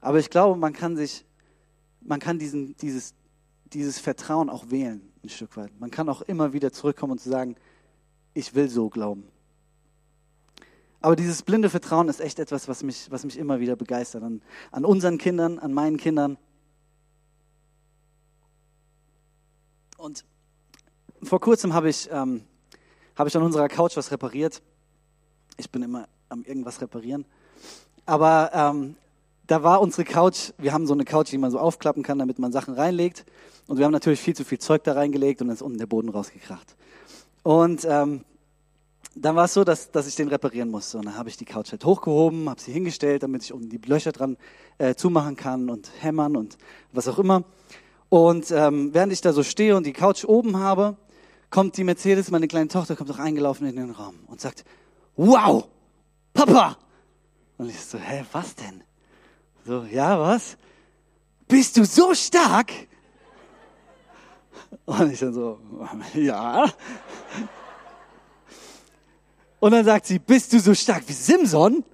Aber 0.00 0.18
ich 0.18 0.30
glaube, 0.30 0.58
man 0.58 0.72
kann 0.72 0.96
sich, 0.96 1.24
man 2.00 2.20
kann 2.20 2.38
diesen, 2.38 2.76
dieses, 2.76 3.14
dieses 3.72 3.98
Vertrauen 3.98 4.50
auch 4.50 4.70
wählen, 4.70 5.00
ein 5.22 5.28
Stück 5.28 5.56
weit. 5.56 5.78
Man 5.80 5.90
kann 5.90 6.08
auch 6.08 6.22
immer 6.22 6.52
wieder 6.52 6.72
zurückkommen 6.72 7.12
und 7.12 7.20
sagen, 7.20 7.56
ich 8.34 8.54
will 8.54 8.68
so 8.68 8.88
glauben. 8.88 9.24
Aber 11.00 11.14
dieses 11.14 11.42
blinde 11.42 11.70
Vertrauen 11.70 12.08
ist 12.08 12.20
echt 12.20 12.38
etwas, 12.38 12.66
was 12.66 12.82
mich, 12.82 13.10
was 13.10 13.24
mich 13.24 13.38
immer 13.38 13.60
wieder 13.60 13.76
begeistert. 13.76 14.22
An, 14.22 14.42
an 14.72 14.84
unseren 14.84 15.18
Kindern, 15.18 15.58
an 15.58 15.72
meinen 15.72 15.96
Kindern. 15.96 16.38
Und 19.96 20.24
vor 21.22 21.40
kurzem 21.40 21.72
habe 21.72 21.88
ich, 21.88 22.08
ähm, 22.10 22.42
habe 23.16 23.28
ich 23.28 23.36
an 23.36 23.42
unserer 23.42 23.68
Couch 23.68 23.96
was 23.96 24.10
repariert. 24.10 24.62
Ich 25.56 25.70
bin 25.70 25.82
immer 25.82 26.08
am 26.28 26.42
irgendwas 26.42 26.80
reparieren. 26.80 27.24
Aber 28.06 28.50
ähm, 28.52 28.96
da 29.46 29.62
war 29.62 29.80
unsere 29.80 30.04
Couch, 30.04 30.52
wir 30.58 30.72
haben 30.72 30.86
so 30.86 30.94
eine 30.94 31.04
Couch, 31.04 31.30
die 31.30 31.38
man 31.38 31.50
so 31.50 31.58
aufklappen 31.58 32.02
kann, 32.02 32.18
damit 32.18 32.38
man 32.38 32.52
Sachen 32.52 32.74
reinlegt. 32.74 33.24
Und 33.66 33.78
wir 33.78 33.84
haben 33.84 33.92
natürlich 33.92 34.20
viel 34.20 34.34
zu 34.34 34.44
viel 34.44 34.58
Zeug 34.58 34.84
da 34.84 34.92
reingelegt 34.92 35.40
und 35.40 35.48
dann 35.48 35.54
ist 35.54 35.62
unten 35.62 35.78
der 35.78 35.86
Boden 35.86 36.08
rausgekracht. 36.08 36.76
Und 37.42 37.86
ähm, 37.88 38.24
dann 39.20 39.36
war 39.36 39.44
es 39.46 39.54
so, 39.54 39.64
dass, 39.64 39.90
dass 39.90 40.06
ich 40.06 40.16
den 40.16 40.28
reparieren 40.28 40.70
musste. 40.70 40.98
Und 40.98 41.06
dann 41.06 41.16
habe 41.16 41.28
ich 41.28 41.36
die 41.36 41.44
Couch 41.44 41.70
halt 41.70 41.84
hochgehoben, 41.84 42.48
habe 42.48 42.60
sie 42.60 42.72
hingestellt, 42.72 43.22
damit 43.22 43.42
ich 43.42 43.52
unten 43.52 43.68
die 43.68 43.78
Löcher 43.78 44.12
dran 44.12 44.36
äh, 44.78 44.94
zumachen 44.94 45.36
kann 45.36 45.70
und 45.70 45.90
hämmern 46.00 46.36
und 46.36 46.56
was 46.92 47.08
auch 47.08 47.18
immer. 47.18 47.44
Und 48.08 48.50
ähm, 48.50 48.94
während 48.94 49.12
ich 49.12 49.20
da 49.20 49.32
so 49.32 49.42
stehe 49.42 49.76
und 49.76 49.84
die 49.86 49.92
Couch 49.92 50.24
oben 50.24 50.58
habe, 50.58 50.96
kommt 51.50 51.76
die 51.76 51.84
Mercedes, 51.84 52.30
meine 52.30 52.48
kleine 52.48 52.68
Tochter, 52.68 52.96
kommt 52.96 53.10
auch 53.10 53.18
eingelaufen 53.18 53.66
in 53.66 53.76
den 53.76 53.90
Raum 53.90 54.16
und 54.26 54.40
sagt, 54.40 54.64
wow, 55.16 55.66
Papa! 56.32 56.76
Und 57.56 57.70
ich 57.70 57.80
so, 57.80 57.98
hä, 57.98 58.24
was 58.32 58.54
denn? 58.54 58.84
So, 59.66 59.84
ja, 59.84 60.18
was? 60.18 60.56
Bist 61.48 61.76
du 61.76 61.84
so 61.84 62.14
stark? 62.14 62.72
Und 64.84 65.12
ich 65.12 65.18
dann 65.18 65.34
so, 65.34 65.58
ja. 66.14 66.66
Und 69.60 69.72
dann 69.72 69.84
sagt 69.84 70.06
sie, 70.06 70.18
bist 70.18 70.52
du 70.52 70.60
so 70.60 70.74
stark 70.74 71.02
wie 71.06 71.12
Simson? 71.12 71.84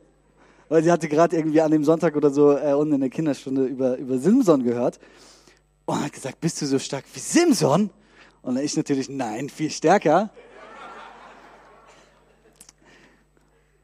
Weil 0.69 0.83
sie 0.83 0.93
hatte 0.93 1.09
gerade 1.09 1.37
irgendwie 1.37 1.61
an 1.61 1.71
dem 1.71 1.85
Sonntag 1.85 2.17
oder 2.17 2.31
so 2.31 2.57
äh, 2.57 2.73
unten 2.73 2.95
in 2.95 3.01
der 3.01 3.11
Kinderstunde 3.11 3.65
über, 3.67 3.97
über 3.97 4.19
Simson 4.19 4.65
gehört. 4.65 4.99
Und 5.87 6.03
hat 6.03 6.13
gesagt, 6.13 6.41
bist 6.41 6.61
du 6.63 6.67
so 6.67 6.79
stark 6.79 7.05
wie 7.13 7.21
Simson? 7.21 7.91
Und 8.43 8.59
ich 8.59 8.77
natürlich, 8.77 9.09
nein, 9.09 9.49
viel 9.49 9.71
stärker. 9.71 10.31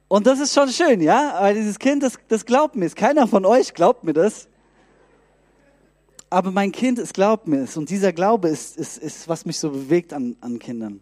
Und 0.08 0.26
das 0.26 0.40
ist 0.40 0.52
schon 0.52 0.68
schön, 0.70 1.00
ja? 1.00 1.36
Weil 1.40 1.54
dieses 1.54 1.78
Kind, 1.78 2.02
das, 2.02 2.18
das 2.28 2.44
glaubt 2.44 2.74
mir. 2.74 2.90
Keiner 2.90 3.28
von 3.28 3.44
euch 3.44 3.74
glaubt 3.74 4.04
mir 4.04 4.12
das. 4.12 4.48
Aber 6.28 6.50
mein 6.50 6.72
Kind, 6.72 6.98
es 6.98 7.12
glaubt 7.12 7.46
mir 7.46 7.62
es. 7.62 7.76
Und 7.76 7.90
dieser 7.90 8.12
Glaube 8.12 8.48
ist, 8.48 8.76
ist, 8.76 8.98
ist 8.98 9.28
was 9.28 9.46
mich 9.46 9.58
so 9.58 9.70
bewegt 9.70 10.12
an, 10.12 10.36
an 10.40 10.58
Kindern. 10.58 11.00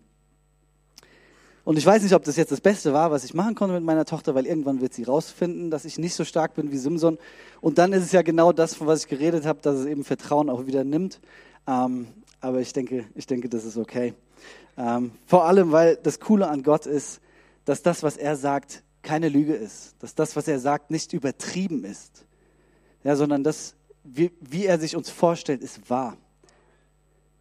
Und 1.68 1.76
ich 1.76 1.84
weiß 1.84 2.02
nicht, 2.02 2.14
ob 2.14 2.25
das 2.25 2.37
jetzt 2.37 2.50
das 2.50 2.62
Beste 2.62 2.94
war, 2.94 3.10
was 3.10 3.25
ich 3.25 3.34
machen 3.34 3.54
konnte 3.54 3.75
mit 3.75 3.84
meiner 3.84 4.06
Tochter, 4.06 4.34
weil 4.34 4.46
irgendwann 4.46 4.80
wird 4.80 4.94
sie 4.94 5.02
rausfinden, 5.02 5.70
dass 5.70 5.84
ich 5.84 5.98
nicht 5.98 6.14
so 6.14 6.25
stark 6.25 6.54
bin 6.54 6.72
wie 6.72 6.78
Simson. 6.78 7.18
Und 7.60 7.76
dann 7.76 7.92
ist 7.92 8.04
es 8.04 8.12
ja 8.12 8.22
genau 8.22 8.52
das, 8.52 8.72
von 8.72 8.87
was 8.87 9.02
ich 9.02 9.08
geredet 9.08 9.44
habe, 9.44 9.60
dass 9.60 9.80
es 9.80 9.84
eben 9.84 10.02
Vertrauen 10.02 10.48
auch 10.48 10.64
wieder 10.64 10.82
nimmt. 10.82 11.20
Ähm, 11.66 12.08
aber 12.40 12.60
ich 12.60 12.72
denke, 12.72 13.04
ich 13.14 13.26
denke, 13.26 13.50
das 13.50 13.66
ist 13.66 13.76
okay. 13.76 14.14
Ähm, 14.78 15.10
vor 15.26 15.44
allem, 15.44 15.70
weil 15.70 15.96
das 15.96 16.20
Coole 16.20 16.48
an 16.48 16.62
Gott 16.62 16.87
ist, 16.87 17.20
dass 17.66 17.82
das, 17.82 18.02
was 18.02 18.16
er 18.16 18.37
sagt, 18.37 18.82
keine 19.02 19.28
Lüge 19.28 19.52
ist, 19.52 19.94
dass 19.98 20.14
das, 20.14 20.37
was 20.37 20.48
er 20.48 20.60
sagt, 20.60 20.90
nicht 20.90 21.12
übertrieben 21.12 21.84
ist, 21.84 22.25
ja, 23.04 23.14
sondern 23.14 23.44
das, 23.44 23.75
wie, 24.04 24.32
wie 24.40 24.64
er 24.64 24.78
sich 24.78 24.96
uns 24.96 25.10
vorstellt, 25.10 25.62
ist 25.62 25.90
wahr. 25.90 26.16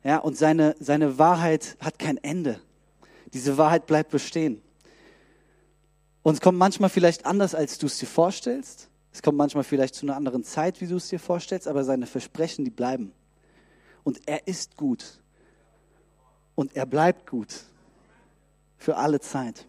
Ja, 0.04 0.18
und 0.18 0.38
seine, 0.38 0.76
seine 0.82 1.18
Wahrheit 1.18 1.78
hat 1.80 1.98
kein 1.98 2.18
Ende. 2.18 2.60
Diese 3.34 3.58
Wahrheit 3.58 3.86
bleibt 3.86 4.12
bestehen. 4.12 4.62
Und 6.24 6.36
es 6.36 6.42
kommt 6.42 6.58
manchmal 6.58 6.90
vielleicht 6.90 7.26
anders, 7.26 7.56
als 7.56 7.78
du 7.78 7.86
es 7.86 7.98
dir 7.98 8.06
vorstellst. 8.06 8.90
Es 9.14 9.22
kommt 9.22 9.38
manchmal 9.38 9.64
vielleicht 9.64 9.96
zu 9.96 10.06
einer 10.06 10.16
anderen 10.16 10.44
Zeit, 10.44 10.82
wie 10.82 10.88
du 10.88 10.98
es 10.98 11.08
dir 11.08 11.20
vorstellst, 11.20 11.68
aber 11.68 11.84
seine 11.84 12.06
Versprechen, 12.06 12.66
die 12.66 12.72
bleiben. 12.72 13.12
Und 14.04 14.20
er 14.26 14.48
ist 14.48 14.78
gut. 14.78 15.22
Und 16.56 16.76
er 16.76 16.86
bleibt 16.86 17.30
gut. 17.30 17.48
Für 18.78 18.98
alle 18.98 19.20
Zeit. 19.20 19.66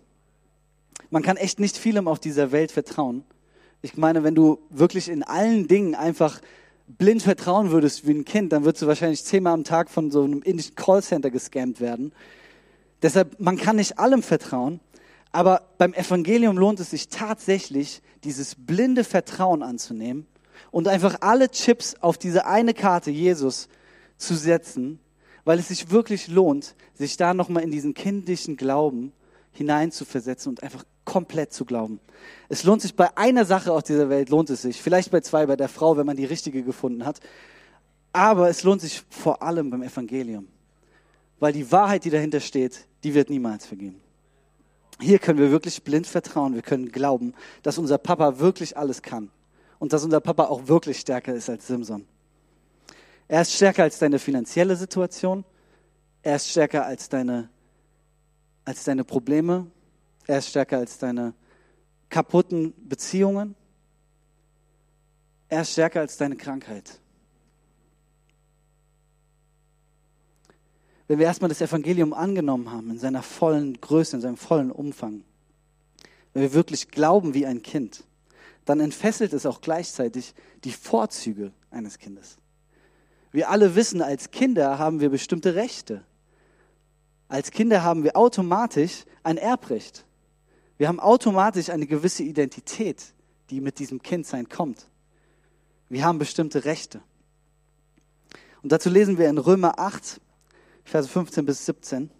Man 1.10 1.22
kann 1.22 1.36
echt 1.36 1.60
nicht 1.60 1.78
vielem 1.78 2.08
auf 2.08 2.18
dieser 2.18 2.52
Welt 2.52 2.72
vertrauen. 2.72 3.24
Ich 3.80 3.96
meine, 3.96 4.24
wenn 4.24 4.34
du 4.34 4.58
wirklich 4.70 5.08
in 5.08 5.22
allen 5.22 5.68
Dingen 5.68 5.94
einfach 5.94 6.40
blind 6.86 7.22
vertrauen 7.22 7.70
würdest 7.70 8.06
wie 8.06 8.12
ein 8.12 8.24
Kind, 8.24 8.52
dann 8.52 8.64
würdest 8.64 8.82
du 8.82 8.86
wahrscheinlich 8.86 9.24
zehnmal 9.24 9.52
am 9.52 9.64
Tag 9.64 9.90
von 9.90 10.10
so 10.10 10.24
einem 10.24 10.42
indischen 10.42 10.74
Callcenter 10.74 11.30
gescammt 11.30 11.80
werden. 11.80 12.12
Deshalb, 13.02 13.38
man 13.40 13.56
kann 13.56 13.76
nicht 13.76 13.98
allem 13.98 14.22
vertrauen, 14.22 14.80
aber 15.30 15.62
beim 15.78 15.94
Evangelium 15.94 16.56
lohnt 16.56 16.80
es 16.80 16.90
sich 16.90 17.08
tatsächlich, 17.08 18.02
dieses 18.24 18.54
blinde 18.56 19.04
Vertrauen 19.04 19.62
anzunehmen 19.62 20.26
und 20.70 20.88
einfach 20.88 21.18
alle 21.20 21.50
Chips 21.50 21.94
auf 22.00 22.18
diese 22.18 22.46
eine 22.46 22.74
Karte 22.74 23.10
Jesus 23.10 23.68
zu 24.16 24.34
setzen, 24.34 24.98
weil 25.44 25.58
es 25.58 25.68
sich 25.68 25.90
wirklich 25.90 26.28
lohnt, 26.28 26.74
sich 26.94 27.16
da 27.16 27.34
nochmal 27.34 27.62
in 27.62 27.70
diesen 27.70 27.94
kindlichen 27.94 28.56
Glauben 28.56 29.12
hineinzuversetzen 29.52 30.50
und 30.50 30.62
einfach 30.62 30.84
komplett 31.04 31.52
zu 31.52 31.64
glauben. 31.64 32.00
Es 32.48 32.64
lohnt 32.64 32.82
sich 32.82 32.94
bei 32.94 33.16
einer 33.16 33.44
Sache 33.44 33.72
auf 33.72 33.82
dieser 33.82 34.08
Welt, 34.10 34.28
lohnt 34.28 34.50
es 34.50 34.62
sich. 34.62 34.82
Vielleicht 34.82 35.10
bei 35.10 35.20
zwei, 35.20 35.46
bei 35.46 35.56
der 35.56 35.68
Frau, 35.68 35.96
wenn 35.96 36.06
man 36.06 36.16
die 36.16 36.26
richtige 36.26 36.62
gefunden 36.62 37.06
hat. 37.06 37.20
Aber 38.12 38.50
es 38.50 38.62
lohnt 38.62 38.80
sich 38.80 39.02
vor 39.08 39.42
allem 39.42 39.70
beim 39.70 39.82
Evangelium. 39.82 40.48
Weil 41.40 41.52
die 41.52 41.70
Wahrheit, 41.70 42.04
die 42.04 42.10
dahinter 42.10 42.40
steht, 42.40 42.86
die 43.04 43.14
wird 43.14 43.30
niemals 43.30 43.66
vergehen. 43.66 44.00
Hier 45.00 45.18
können 45.18 45.38
wir 45.38 45.50
wirklich 45.50 45.82
blind 45.84 46.06
vertrauen. 46.06 46.54
Wir 46.54 46.62
können 46.62 46.90
glauben, 46.90 47.34
dass 47.62 47.78
unser 47.78 47.98
Papa 47.98 48.38
wirklich 48.40 48.76
alles 48.76 49.02
kann. 49.02 49.30
Und 49.78 49.92
dass 49.92 50.02
unser 50.02 50.20
Papa 50.20 50.46
auch 50.46 50.66
wirklich 50.66 50.98
stärker 50.98 51.34
ist 51.34 51.48
als 51.48 51.68
Simson. 51.68 52.04
Er 53.28 53.42
ist 53.42 53.52
stärker 53.52 53.84
als 53.84 53.98
deine 53.98 54.18
finanzielle 54.18 54.74
Situation. 54.74 55.44
Er 56.22 56.36
ist 56.36 56.48
stärker 56.48 56.84
als 56.84 57.08
deine, 57.08 57.48
als 58.64 58.82
deine 58.82 59.04
Probleme. 59.04 59.66
Er 60.26 60.38
ist 60.38 60.48
stärker 60.48 60.78
als 60.78 60.98
deine 60.98 61.34
kaputten 62.08 62.74
Beziehungen. 62.88 63.54
Er 65.48 65.62
ist 65.62 65.72
stärker 65.72 66.00
als 66.00 66.16
deine 66.16 66.36
Krankheit. 66.36 66.98
Wenn 71.08 71.18
wir 71.18 71.26
erstmal 71.26 71.48
das 71.48 71.62
Evangelium 71.62 72.12
angenommen 72.12 72.70
haben, 72.70 72.90
in 72.90 72.98
seiner 72.98 73.22
vollen 73.22 73.80
Größe, 73.80 74.16
in 74.16 74.22
seinem 74.22 74.36
vollen 74.36 74.70
Umfang, 74.70 75.24
wenn 76.34 76.42
wir 76.42 76.52
wirklich 76.52 76.90
glauben 76.90 77.34
wie 77.34 77.46
ein 77.46 77.62
Kind, 77.62 78.04
dann 78.66 78.80
entfesselt 78.80 79.32
es 79.32 79.46
auch 79.46 79.62
gleichzeitig 79.62 80.34
die 80.64 80.72
Vorzüge 80.72 81.52
eines 81.70 81.98
Kindes. 81.98 82.36
Wir 83.32 83.48
alle 83.48 83.74
wissen, 83.74 84.02
als 84.02 84.30
Kinder 84.30 84.78
haben 84.78 85.00
wir 85.00 85.08
bestimmte 85.08 85.54
Rechte. 85.54 86.04
Als 87.28 87.50
Kinder 87.50 87.82
haben 87.82 88.04
wir 88.04 88.16
automatisch 88.16 89.04
ein 89.22 89.38
Erbrecht. 89.38 90.04
Wir 90.76 90.88
haben 90.88 91.00
automatisch 91.00 91.70
eine 91.70 91.86
gewisse 91.86 92.22
Identität, 92.22 93.14
die 93.48 93.60
mit 93.60 93.78
diesem 93.78 94.02
Kindsein 94.02 94.48
kommt. 94.48 94.88
Wir 95.88 96.04
haben 96.04 96.18
bestimmte 96.18 96.66
Rechte. 96.66 97.00
Und 98.62 98.72
dazu 98.72 98.90
lesen 98.90 99.16
wir 99.16 99.28
in 99.28 99.38
Römer 99.38 99.78
8, 99.78 100.20
Verse 100.88 101.08
15 101.08 101.44
bis 101.44 101.66
17. 101.66 102.10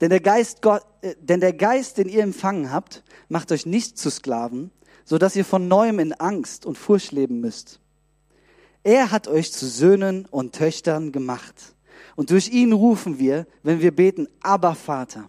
Denn 0.00 0.10
der, 0.10 0.20
Geist 0.20 0.62
Gott, 0.62 0.82
äh, 1.00 1.14
denn 1.20 1.40
der 1.40 1.52
Geist, 1.52 1.98
den 1.98 2.08
ihr 2.08 2.22
empfangen 2.22 2.70
habt, 2.70 3.02
macht 3.28 3.50
euch 3.52 3.66
nicht 3.66 3.98
zu 3.98 4.10
Sklaven, 4.10 4.70
so 5.04 5.18
dass 5.18 5.34
ihr 5.34 5.44
von 5.44 5.68
neuem 5.68 5.98
in 5.98 6.12
Angst 6.12 6.66
und 6.66 6.78
Furcht 6.78 7.12
leben 7.12 7.40
müsst. 7.40 7.80
Er 8.84 9.10
hat 9.10 9.26
euch 9.26 9.52
zu 9.52 9.66
Söhnen 9.66 10.26
und 10.26 10.54
Töchtern 10.54 11.10
gemacht. 11.12 11.74
Und 12.14 12.30
durch 12.30 12.50
ihn 12.50 12.72
rufen 12.72 13.18
wir, 13.18 13.46
wenn 13.62 13.80
wir 13.80 13.94
beten, 13.94 14.28
aber 14.40 14.74
Vater. 14.74 15.28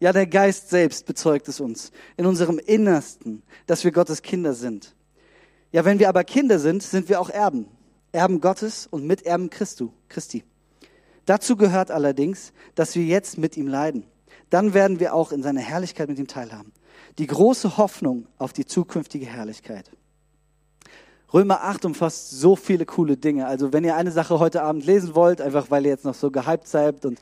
Ja, 0.00 0.12
der 0.12 0.26
Geist 0.26 0.70
selbst 0.70 1.06
bezeugt 1.06 1.46
es 1.46 1.60
uns 1.60 1.92
in 2.16 2.26
unserem 2.26 2.58
Innersten, 2.58 3.42
dass 3.66 3.84
wir 3.84 3.92
Gottes 3.92 4.22
Kinder 4.22 4.52
sind. 4.52 4.96
Ja, 5.70 5.84
wenn 5.84 6.00
wir 6.00 6.08
aber 6.08 6.24
Kinder 6.24 6.58
sind, 6.58 6.82
sind 6.82 7.08
wir 7.08 7.20
auch 7.20 7.30
Erben. 7.30 7.66
Erben 8.10 8.40
Gottes 8.40 8.88
und 8.88 9.06
Miterben 9.06 9.48
Christu, 9.48 9.90
Christi. 10.08 10.44
Dazu 11.26 11.56
gehört 11.56 11.90
allerdings, 11.90 12.52
dass 12.74 12.94
wir 12.96 13.04
jetzt 13.04 13.38
mit 13.38 13.56
ihm 13.56 13.68
leiden. 13.68 14.04
Dann 14.50 14.74
werden 14.74 15.00
wir 15.00 15.14
auch 15.14 15.32
in 15.32 15.42
seiner 15.42 15.60
Herrlichkeit 15.60 16.08
mit 16.08 16.18
ihm 16.18 16.26
teilhaben. 16.26 16.72
Die 17.18 17.26
große 17.26 17.76
Hoffnung 17.76 18.26
auf 18.38 18.52
die 18.52 18.66
zukünftige 18.66 19.26
Herrlichkeit. 19.26 19.90
Römer 21.32 21.62
8 21.62 21.86
umfasst 21.86 22.30
so 22.30 22.56
viele 22.56 22.84
coole 22.84 23.16
Dinge. 23.16 23.46
Also 23.46 23.72
wenn 23.72 23.84
ihr 23.84 23.96
eine 23.96 24.10
Sache 24.10 24.38
heute 24.38 24.62
Abend 24.62 24.84
lesen 24.84 25.14
wollt, 25.14 25.40
einfach 25.40 25.70
weil 25.70 25.84
ihr 25.84 25.92
jetzt 25.92 26.04
noch 26.04 26.14
so 26.14 26.30
gehypt 26.30 26.68
seid, 26.68 27.06
und 27.06 27.18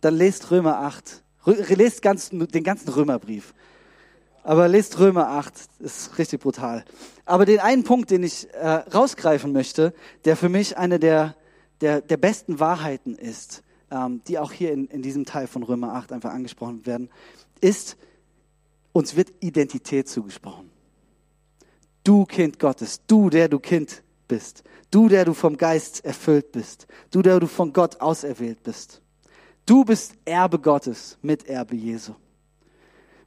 dann 0.00 0.16
lest 0.16 0.50
Römer 0.50 0.78
8 0.80 1.22
lest 1.46 2.02
ganz, 2.02 2.30
den 2.30 2.64
ganzen 2.64 2.88
Römerbrief. 2.88 3.54
Aber 4.44 4.66
lest 4.66 4.98
Römer 4.98 5.28
8, 5.28 5.54
ist 5.80 6.18
richtig 6.18 6.40
brutal. 6.40 6.84
Aber 7.24 7.44
den 7.44 7.60
einen 7.60 7.84
Punkt, 7.84 8.10
den 8.10 8.24
ich 8.24 8.52
äh, 8.54 8.66
rausgreifen 8.66 9.52
möchte, 9.52 9.94
der 10.24 10.36
für 10.36 10.48
mich 10.48 10.76
eine 10.78 10.98
der, 10.98 11.36
der, 11.82 12.00
der 12.00 12.16
besten 12.16 12.60
Wahrheiten 12.60 13.14
ist, 13.14 13.62
ähm, 13.90 14.22
die 14.26 14.38
auch 14.38 14.52
hier 14.52 14.72
in, 14.72 14.86
in 14.86 15.02
diesem 15.02 15.24
Teil 15.24 15.46
von 15.46 15.62
Römer 15.62 15.94
8 15.94 16.12
einfach 16.12 16.30
angesprochen 16.30 16.86
werden, 16.86 17.10
ist, 17.60 17.96
uns 18.92 19.16
wird 19.16 19.32
Identität 19.40 20.08
zugesprochen. 20.08 20.70
Du 22.04 22.24
Kind 22.24 22.58
Gottes, 22.58 23.02
du, 23.06 23.30
der 23.30 23.48
du 23.48 23.58
Kind 23.58 24.02
bist, 24.28 24.64
du, 24.90 25.08
der 25.08 25.24
du 25.24 25.34
vom 25.34 25.56
Geist 25.56 26.04
erfüllt 26.04 26.52
bist, 26.52 26.86
du, 27.10 27.22
der 27.22 27.38
du 27.38 27.46
von 27.46 27.72
Gott 27.72 28.00
auserwählt 28.00 28.62
bist. 28.62 29.02
Du 29.66 29.84
bist 29.84 30.14
Erbe 30.24 30.58
Gottes, 30.58 31.18
Miterbe 31.22 31.76
Jesu. 31.76 32.14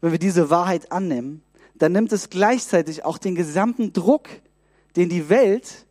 Wenn 0.01 0.11
wir 0.11 0.19
diese 0.19 0.49
Wahrheit 0.49 0.91
annehmen, 0.91 1.43
dann 1.75 1.91
nimmt 1.91 2.11
es 2.11 2.29
gleichzeitig 2.29 3.05
auch 3.05 3.17
den 3.17 3.35
gesamten 3.35 3.93
Druck, 3.93 4.29
den 4.95 5.09
die 5.09 5.29
Welt 5.29 5.85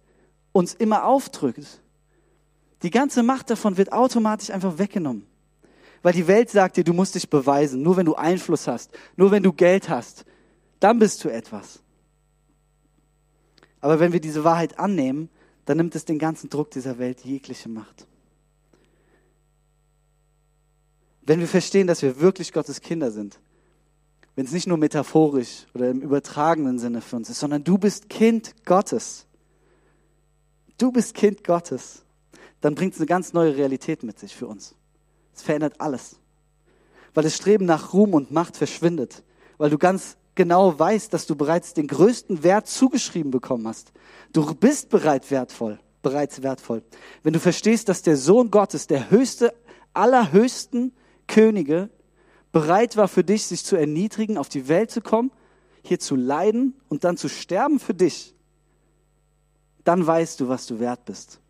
uns 0.53 0.75
immer 0.75 1.05
aufdrückt. 1.05 1.81
Die 2.85 2.91
ganze 2.91 3.25
Macht 3.25 3.51
davon 3.51 3.77
wird 3.77 3.93
automatisch 3.93 4.51
einfach 4.51 4.79
weggenommen. 4.79 5.27
Weil 6.03 6.13
die 6.13 6.29
Welt 6.29 6.51
sagt 6.51 6.77
dir, 6.77 6.85
du 6.85 6.93
musst 6.93 7.17
dich 7.17 7.29
beweisen, 7.29 7.83
nur 7.83 7.97
wenn 7.97 8.07
du 8.07 8.15
Einfluss 8.15 8.69
hast, 8.69 8.97
nur 9.17 9.33
wenn 9.33 9.43
du 9.43 9.53
Geld 9.53 9.89
hast, 9.89 10.25
dann 10.79 11.01
bist 11.01 11.25
du 11.25 11.31
etwas. 11.31 11.81
Aber 13.81 13.99
wenn 13.99 14.13
wir 14.13 14.21
diese 14.21 14.45
Wahrheit 14.45 14.79
annehmen, 14.79 15.29
dann 15.65 15.79
nimmt 15.79 15.97
es 15.97 16.05
den 16.05 16.19
ganzen 16.21 16.49
Druck 16.51 16.71
dieser 16.71 16.99
Welt 16.99 17.25
jegliche 17.25 17.69
Macht. 17.69 18.07
wenn 21.27 21.41
wir 21.41 21.49
verstehen, 21.49 21.87
dass 21.87 22.03
wir 22.03 22.21
wirklich 22.21 22.53
Gottes 22.53 22.81
Kinder 22.81 23.11
sind, 23.11 23.41
wenn 24.37 24.47
es 24.47 24.53
nicht 24.53 24.67
nur 24.67 24.79
metaphorisch 24.79 25.67
oder 25.75 25.91
im 25.91 26.01
übertragenen 26.01 26.79
Sinne 26.79 27.01
für 27.01 27.17
uns 27.17 27.31
ist, 27.31 27.39
sondern 27.39 27.63
du 27.65 27.79
bist 27.79 28.09
Kind 28.09 28.55
Gottes. 28.65 29.27
Du 30.77 30.91
bist 30.91 31.15
Kind 31.15 31.45
Gottes. 31.45 32.04
Dann 32.65 32.77
bringt 32.77 32.95
es 32.95 32.99
eine 32.99 33.07
ganz 33.07 33.35
neue 33.35 33.55
Realität 33.55 34.05
mit 34.05 34.19
sich 34.19 34.35
für 34.35 34.47
uns. 34.47 34.75
Es 35.35 35.43
verändert 35.43 35.83
alles. 35.83 36.17
Weil 37.13 37.25
das 37.25 37.37
Streben 37.37 37.67
nach 37.67 37.93
Ruhm 37.93 38.15
und 38.15 38.31
Macht 38.31 38.57
verschwindet. 38.57 39.23
Weil 39.59 39.69
du 39.69 39.77
ganz 39.77 40.17
genau 40.35 40.79
weißt, 40.79 41.13
dass 41.13 41.27
du 41.27 41.37
bereits 41.37 41.75
den 41.75 41.89
größten 41.89 42.43
Wert 42.43 42.67
zugeschrieben 42.67 43.31
bekommen 43.31 43.69
hast. 43.69 43.93
Du 44.33 44.55
bist 44.55 44.89
bereit 44.89 45.31
wertvoll, 45.31 45.79
bereits 46.01 46.43
wertvoll. 46.43 46.83
Wenn 47.23 47.35
du 47.35 47.39
verstehst, 47.39 47.91
dass 47.91 48.01
der 48.01 48.17
Sohn 48.17 48.51
Gottes 48.51 48.87
der 48.87 49.11
höchste, 49.11 49.53
allerhöchsten 49.93 50.95
Könige 51.27 51.91
bereit 52.51 52.97
war 52.97 53.09
für 53.09 53.25
dich, 53.25 53.45
sich 53.45 53.63
zu 53.63 53.77
erniedrigen, 53.77 54.39
auf 54.39 54.49
die 54.49 54.69
Welt 54.69 54.91
zu 54.91 55.03
kommen, 55.03 55.33
hier 55.83 56.01
zu 56.01 56.17
leiden 56.17 56.81
und 56.89 57.05
dann 57.05 57.19
zu 57.19 57.29
sterben 57.29 57.79
für 57.79 57.93
dich, 57.93 58.35
dann 59.85 60.07
weißt 60.07 60.41
du, 60.41 60.49
was 60.49 60.65
du 60.67 60.81
wert 60.81 61.05
bist. 61.05 61.41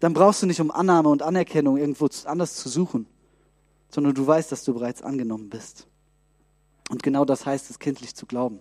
Dann 0.00 0.12
brauchst 0.12 0.42
du 0.42 0.46
nicht 0.46 0.60
um 0.60 0.70
Annahme 0.70 1.08
und 1.08 1.22
Anerkennung 1.22 1.76
irgendwo 1.76 2.08
anders 2.24 2.54
zu 2.54 2.68
suchen, 2.68 3.06
sondern 3.90 4.14
du 4.14 4.26
weißt, 4.26 4.52
dass 4.52 4.64
du 4.64 4.74
bereits 4.74 5.02
angenommen 5.02 5.50
bist. 5.50 5.86
Und 6.90 7.02
genau 7.02 7.24
das 7.24 7.44
heißt 7.44 7.70
es, 7.70 7.78
kindlich 7.78 8.14
zu 8.14 8.26
glauben. 8.26 8.60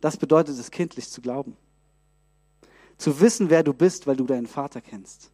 Das 0.00 0.16
bedeutet 0.16 0.58
es, 0.58 0.70
kindlich 0.70 1.10
zu 1.10 1.20
glauben. 1.20 1.56
Zu 2.96 3.20
wissen, 3.20 3.50
wer 3.50 3.62
du 3.62 3.72
bist, 3.72 4.06
weil 4.06 4.16
du 4.16 4.24
deinen 4.24 4.46
Vater 4.46 4.80
kennst. 4.80 5.30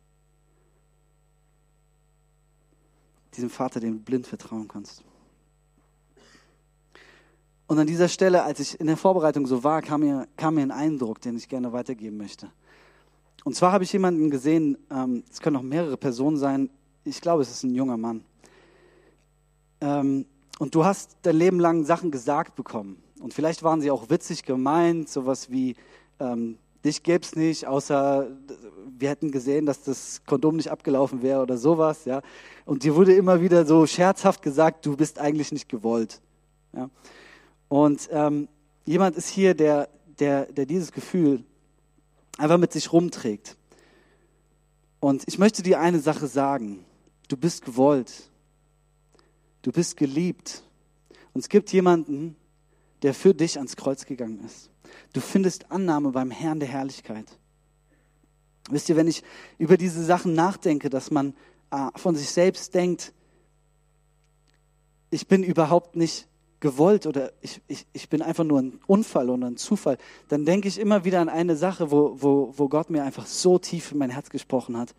diesem 3.36 3.50
Vater, 3.50 3.80
dem 3.80 3.98
du 3.98 4.00
blind 4.00 4.26
vertrauen 4.26 4.68
kannst. 4.68 5.04
Und 7.66 7.78
an 7.78 7.86
dieser 7.86 8.08
Stelle, 8.08 8.44
als 8.44 8.60
ich 8.60 8.80
in 8.80 8.86
der 8.86 8.96
Vorbereitung 8.96 9.46
so 9.46 9.64
war, 9.64 9.82
kam 9.82 10.00
mir, 10.00 10.28
kam 10.36 10.54
mir 10.54 10.62
ein 10.62 10.70
Eindruck, 10.70 11.20
den 11.20 11.36
ich 11.36 11.48
gerne 11.48 11.72
weitergeben 11.72 12.16
möchte. 12.16 12.50
Und 13.46 13.54
zwar 13.54 13.70
habe 13.70 13.84
ich 13.84 13.92
jemanden 13.92 14.28
gesehen, 14.28 14.76
ähm, 14.90 15.22
es 15.30 15.40
können 15.40 15.54
auch 15.54 15.62
mehrere 15.62 15.96
Personen 15.96 16.36
sein, 16.36 16.68
ich 17.04 17.20
glaube, 17.20 17.42
es 17.42 17.50
ist 17.52 17.62
ein 17.62 17.76
junger 17.76 17.96
Mann. 17.96 18.24
Ähm, 19.80 20.26
und 20.58 20.74
du 20.74 20.84
hast 20.84 21.16
dein 21.22 21.36
Leben 21.36 21.60
lang 21.60 21.84
Sachen 21.84 22.10
gesagt 22.10 22.56
bekommen. 22.56 23.00
Und 23.20 23.34
vielleicht 23.34 23.62
waren 23.62 23.80
sie 23.80 23.92
auch 23.92 24.10
witzig 24.10 24.42
gemeint, 24.42 25.08
sowas 25.08 25.48
wie, 25.48 25.76
ähm, 26.18 26.58
dich 26.84 27.04
gäbe 27.04 27.24
es 27.24 27.36
nicht, 27.36 27.68
außer 27.68 28.32
wir 28.98 29.10
hätten 29.10 29.30
gesehen, 29.30 29.64
dass 29.64 29.84
das 29.84 30.22
Kondom 30.26 30.56
nicht 30.56 30.72
abgelaufen 30.72 31.22
wäre 31.22 31.40
oder 31.40 31.56
sowas, 31.56 32.04
ja. 32.04 32.22
Und 32.64 32.82
dir 32.82 32.96
wurde 32.96 33.14
immer 33.14 33.40
wieder 33.40 33.64
so 33.64 33.86
scherzhaft 33.86 34.42
gesagt, 34.42 34.84
du 34.84 34.96
bist 34.96 35.20
eigentlich 35.20 35.52
nicht 35.52 35.68
gewollt, 35.68 36.20
ja. 36.72 36.90
Und 37.68 38.08
ähm, 38.10 38.48
jemand 38.86 39.14
ist 39.14 39.28
hier, 39.28 39.54
der, 39.54 39.88
der, 40.18 40.46
der 40.46 40.66
dieses 40.66 40.90
Gefühl 40.90 41.44
einfach 42.36 42.58
mit 42.58 42.72
sich 42.72 42.92
rumträgt. 42.92 43.56
Und 45.00 45.24
ich 45.26 45.38
möchte 45.38 45.62
dir 45.62 45.80
eine 45.80 46.00
Sache 46.00 46.26
sagen. 46.26 46.84
Du 47.28 47.36
bist 47.36 47.64
gewollt. 47.64 48.30
Du 49.62 49.72
bist 49.72 49.96
geliebt. 49.96 50.62
Und 51.32 51.40
es 51.40 51.48
gibt 51.48 51.72
jemanden, 51.72 52.36
der 53.02 53.14
für 53.14 53.34
dich 53.34 53.58
ans 53.58 53.76
Kreuz 53.76 54.06
gegangen 54.06 54.44
ist. 54.44 54.70
Du 55.12 55.20
findest 55.20 55.70
Annahme 55.70 56.10
beim 56.12 56.30
Herrn 56.30 56.60
der 56.60 56.68
Herrlichkeit. 56.68 57.26
Wisst 58.70 58.88
ihr, 58.88 58.96
wenn 58.96 59.08
ich 59.08 59.22
über 59.58 59.76
diese 59.76 60.04
Sachen 60.04 60.34
nachdenke, 60.34 60.90
dass 60.90 61.10
man 61.10 61.34
äh, 61.70 61.88
von 61.96 62.16
sich 62.16 62.30
selbst 62.30 62.74
denkt, 62.74 63.12
ich 65.10 65.28
bin 65.28 65.42
überhaupt 65.42 65.94
nicht 65.94 66.26
gewollt 66.60 67.06
oder 67.06 67.32
ich, 67.40 67.60
ich, 67.68 67.86
ich 67.92 68.08
bin 68.08 68.22
einfach 68.22 68.44
nur 68.44 68.60
ein 68.60 68.80
Unfall 68.86 69.28
oder 69.30 69.46
ein 69.46 69.56
Zufall, 69.56 69.98
dann 70.28 70.44
denke 70.44 70.68
ich 70.68 70.78
immer 70.78 71.04
wieder 71.04 71.20
an 71.20 71.28
eine 71.28 71.56
Sache, 71.56 71.90
wo, 71.90 72.16
wo, 72.16 72.54
wo 72.56 72.68
Gott 72.68 72.90
mir 72.90 73.02
einfach 73.02 73.26
so 73.26 73.58
tief 73.58 73.92
in 73.92 73.98
mein 73.98 74.10
Herz 74.10 74.30
gesprochen 74.30 74.76
hat. 74.76 74.94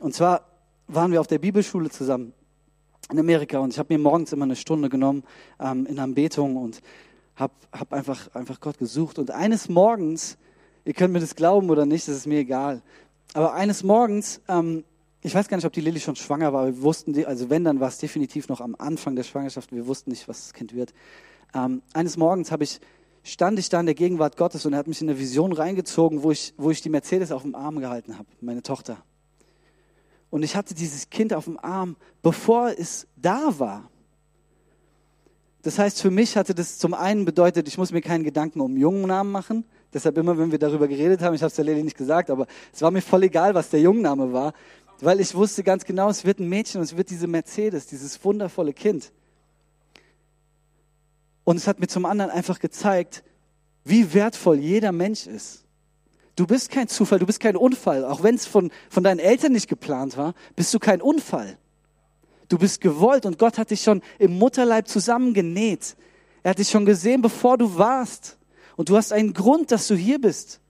Und 0.00 0.14
zwar 0.14 0.46
waren 0.86 1.12
wir 1.12 1.20
auf 1.20 1.26
der 1.26 1.38
Bibelschule 1.38 1.90
zusammen 1.90 2.32
in 3.10 3.18
Amerika 3.18 3.58
und 3.58 3.72
ich 3.72 3.78
habe 3.78 3.92
mir 3.92 3.98
morgens 3.98 4.32
immer 4.32 4.44
eine 4.44 4.56
Stunde 4.56 4.88
genommen 4.88 5.24
ähm, 5.60 5.86
in 5.86 5.98
Anbetung 5.98 6.56
und 6.56 6.80
habe 7.36 7.52
hab 7.72 7.92
einfach, 7.92 8.34
einfach 8.34 8.60
Gott 8.60 8.78
gesucht. 8.78 9.18
Und 9.18 9.30
eines 9.30 9.68
Morgens, 9.68 10.36
ihr 10.84 10.94
könnt 10.94 11.12
mir 11.12 11.20
das 11.20 11.34
glauben 11.34 11.70
oder 11.70 11.86
nicht, 11.86 12.08
das 12.08 12.16
ist 12.16 12.26
mir 12.26 12.40
egal, 12.40 12.82
aber 13.34 13.52
eines 13.54 13.82
Morgens, 13.82 14.40
ähm, 14.48 14.84
ich 15.20 15.34
weiß 15.34 15.48
gar 15.48 15.56
nicht, 15.56 15.66
ob 15.66 15.72
die 15.72 15.80
Lilly 15.80 16.00
schon 16.00 16.16
schwanger 16.16 16.52
war, 16.52 16.66
wir 16.66 16.82
wussten, 16.82 17.24
also 17.24 17.50
wenn, 17.50 17.64
dann 17.64 17.80
war 17.80 17.88
es 17.88 17.98
definitiv 17.98 18.48
noch 18.48 18.60
am 18.60 18.76
Anfang 18.78 19.16
der 19.16 19.24
Schwangerschaft, 19.24 19.72
wir 19.72 19.86
wussten 19.86 20.10
nicht, 20.10 20.28
was 20.28 20.42
das 20.42 20.52
Kind 20.52 20.74
wird. 20.74 20.94
Ähm, 21.54 21.82
eines 21.92 22.16
Morgens 22.16 22.52
ich, 22.60 22.80
stand 23.24 23.58
ich 23.58 23.68
da 23.68 23.80
in 23.80 23.86
der 23.86 23.94
Gegenwart 23.94 24.36
Gottes 24.36 24.64
und 24.64 24.72
er 24.72 24.78
hat 24.78 24.86
mich 24.86 25.00
in 25.02 25.08
eine 25.08 25.18
Vision 25.18 25.52
reingezogen, 25.52 26.22
wo 26.22 26.30
ich, 26.30 26.54
wo 26.56 26.70
ich 26.70 26.82
die 26.82 26.88
Mercedes 26.88 27.32
auf 27.32 27.42
dem 27.42 27.54
Arm 27.54 27.80
gehalten 27.80 28.16
habe, 28.16 28.28
meine 28.40 28.62
Tochter. 28.62 28.98
Und 30.30 30.42
ich 30.42 30.56
hatte 30.56 30.74
dieses 30.74 31.10
Kind 31.10 31.32
auf 31.32 31.44
dem 31.44 31.58
Arm, 31.58 31.96
bevor 32.22 32.70
es 32.76 33.06
da 33.16 33.58
war. 33.58 33.90
Das 35.62 35.78
heißt, 35.78 36.00
für 36.00 36.10
mich 36.10 36.36
hatte 36.36 36.54
das 36.54 36.78
zum 36.78 36.94
einen 36.94 37.24
bedeutet, 37.24 37.66
ich 37.66 37.78
muss 37.78 37.92
mir 37.92 38.02
keinen 38.02 38.24
Gedanken 38.24 38.60
um 38.60 38.76
Jungennamen 38.76 39.32
machen. 39.32 39.64
Deshalb 39.92 40.18
immer, 40.18 40.36
wenn 40.38 40.52
wir 40.52 40.58
darüber 40.58 40.86
geredet 40.86 41.22
haben, 41.22 41.34
ich 41.34 41.40
habe 41.40 41.48
es 41.48 41.56
der 41.56 41.64
Lady 41.64 41.82
nicht 41.82 41.96
gesagt, 41.96 42.30
aber 42.30 42.46
es 42.72 42.82
war 42.82 42.90
mir 42.90 43.00
voll 43.00 43.24
egal, 43.24 43.54
was 43.54 43.70
der 43.70 43.80
Jungenname 43.80 44.32
war, 44.32 44.52
weil 45.00 45.20
ich 45.20 45.34
wusste 45.34 45.62
ganz 45.62 45.84
genau, 45.84 46.10
es 46.10 46.24
wird 46.24 46.40
ein 46.40 46.48
Mädchen 46.48 46.80
und 46.80 46.84
es 46.84 46.96
wird 46.96 47.10
diese 47.10 47.26
Mercedes, 47.26 47.86
dieses 47.86 48.22
wundervolle 48.24 48.72
Kind. 48.72 49.12
Und 51.44 51.56
es 51.56 51.66
hat 51.66 51.80
mir 51.80 51.86
zum 51.86 52.04
anderen 52.04 52.30
einfach 52.30 52.58
gezeigt, 52.58 53.22
wie 53.84 54.12
wertvoll 54.12 54.58
jeder 54.58 54.92
Mensch 54.92 55.26
ist. 55.26 55.64
Du 56.36 56.46
bist 56.46 56.70
kein 56.70 56.88
Zufall, 56.88 57.18
du 57.18 57.26
bist 57.26 57.40
kein 57.40 57.56
Unfall. 57.56 58.04
Auch 58.04 58.22
wenn 58.22 58.34
es 58.34 58.46
von, 58.46 58.70
von 58.90 59.02
deinen 59.02 59.18
Eltern 59.18 59.52
nicht 59.52 59.68
geplant 59.68 60.16
war, 60.16 60.34
bist 60.54 60.72
du 60.74 60.78
kein 60.78 61.00
Unfall. 61.00 61.58
Du 62.48 62.58
bist 62.58 62.80
gewollt 62.80 63.26
und 63.26 63.38
Gott 63.38 63.58
hat 63.58 63.70
dich 63.70 63.82
schon 63.82 64.02
im 64.18 64.38
Mutterleib 64.38 64.88
zusammengenäht. 64.88 65.96
Er 66.42 66.50
hat 66.50 66.58
dich 66.58 66.70
schon 66.70 66.86
gesehen, 66.86 67.22
bevor 67.22 67.58
du 67.58 67.76
warst. 67.76 68.38
Und 68.76 68.88
du 68.88 68.96
hast 68.96 69.12
einen 69.12 69.34
Grund, 69.34 69.72
dass 69.72 69.88
du 69.88 69.94
hier 69.94 70.20
bist. 70.20 70.60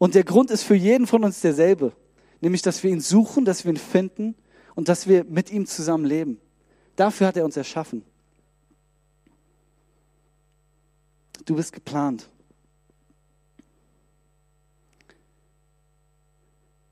Und 0.00 0.14
der 0.14 0.24
Grund 0.24 0.50
ist 0.50 0.62
für 0.62 0.74
jeden 0.74 1.06
von 1.06 1.22
uns 1.24 1.42
derselbe. 1.42 1.92
Nämlich, 2.40 2.62
dass 2.62 2.82
wir 2.82 2.90
ihn 2.90 3.02
suchen, 3.02 3.44
dass 3.44 3.66
wir 3.66 3.72
ihn 3.72 3.76
finden 3.76 4.34
und 4.74 4.88
dass 4.88 5.06
wir 5.06 5.24
mit 5.24 5.52
ihm 5.52 5.66
zusammen 5.66 6.06
leben. 6.06 6.40
Dafür 6.96 7.26
hat 7.26 7.36
er 7.36 7.44
uns 7.44 7.54
erschaffen. 7.58 8.02
Du 11.44 11.54
bist 11.54 11.74
geplant. 11.74 12.30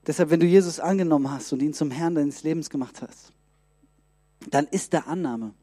Deshalb, 0.06 0.28
wenn 0.28 0.40
du 0.40 0.46
Jesus 0.46 0.78
angenommen 0.78 1.30
hast 1.30 1.50
und 1.54 1.62
ihn 1.62 1.72
zum 1.72 1.90
Herrn 1.90 2.14
deines 2.14 2.42
Lebens 2.42 2.68
gemacht 2.68 3.00
hast, 3.00 3.32
dann 4.50 4.66
ist 4.66 4.92
da 4.92 5.00
Annahme. 5.00 5.54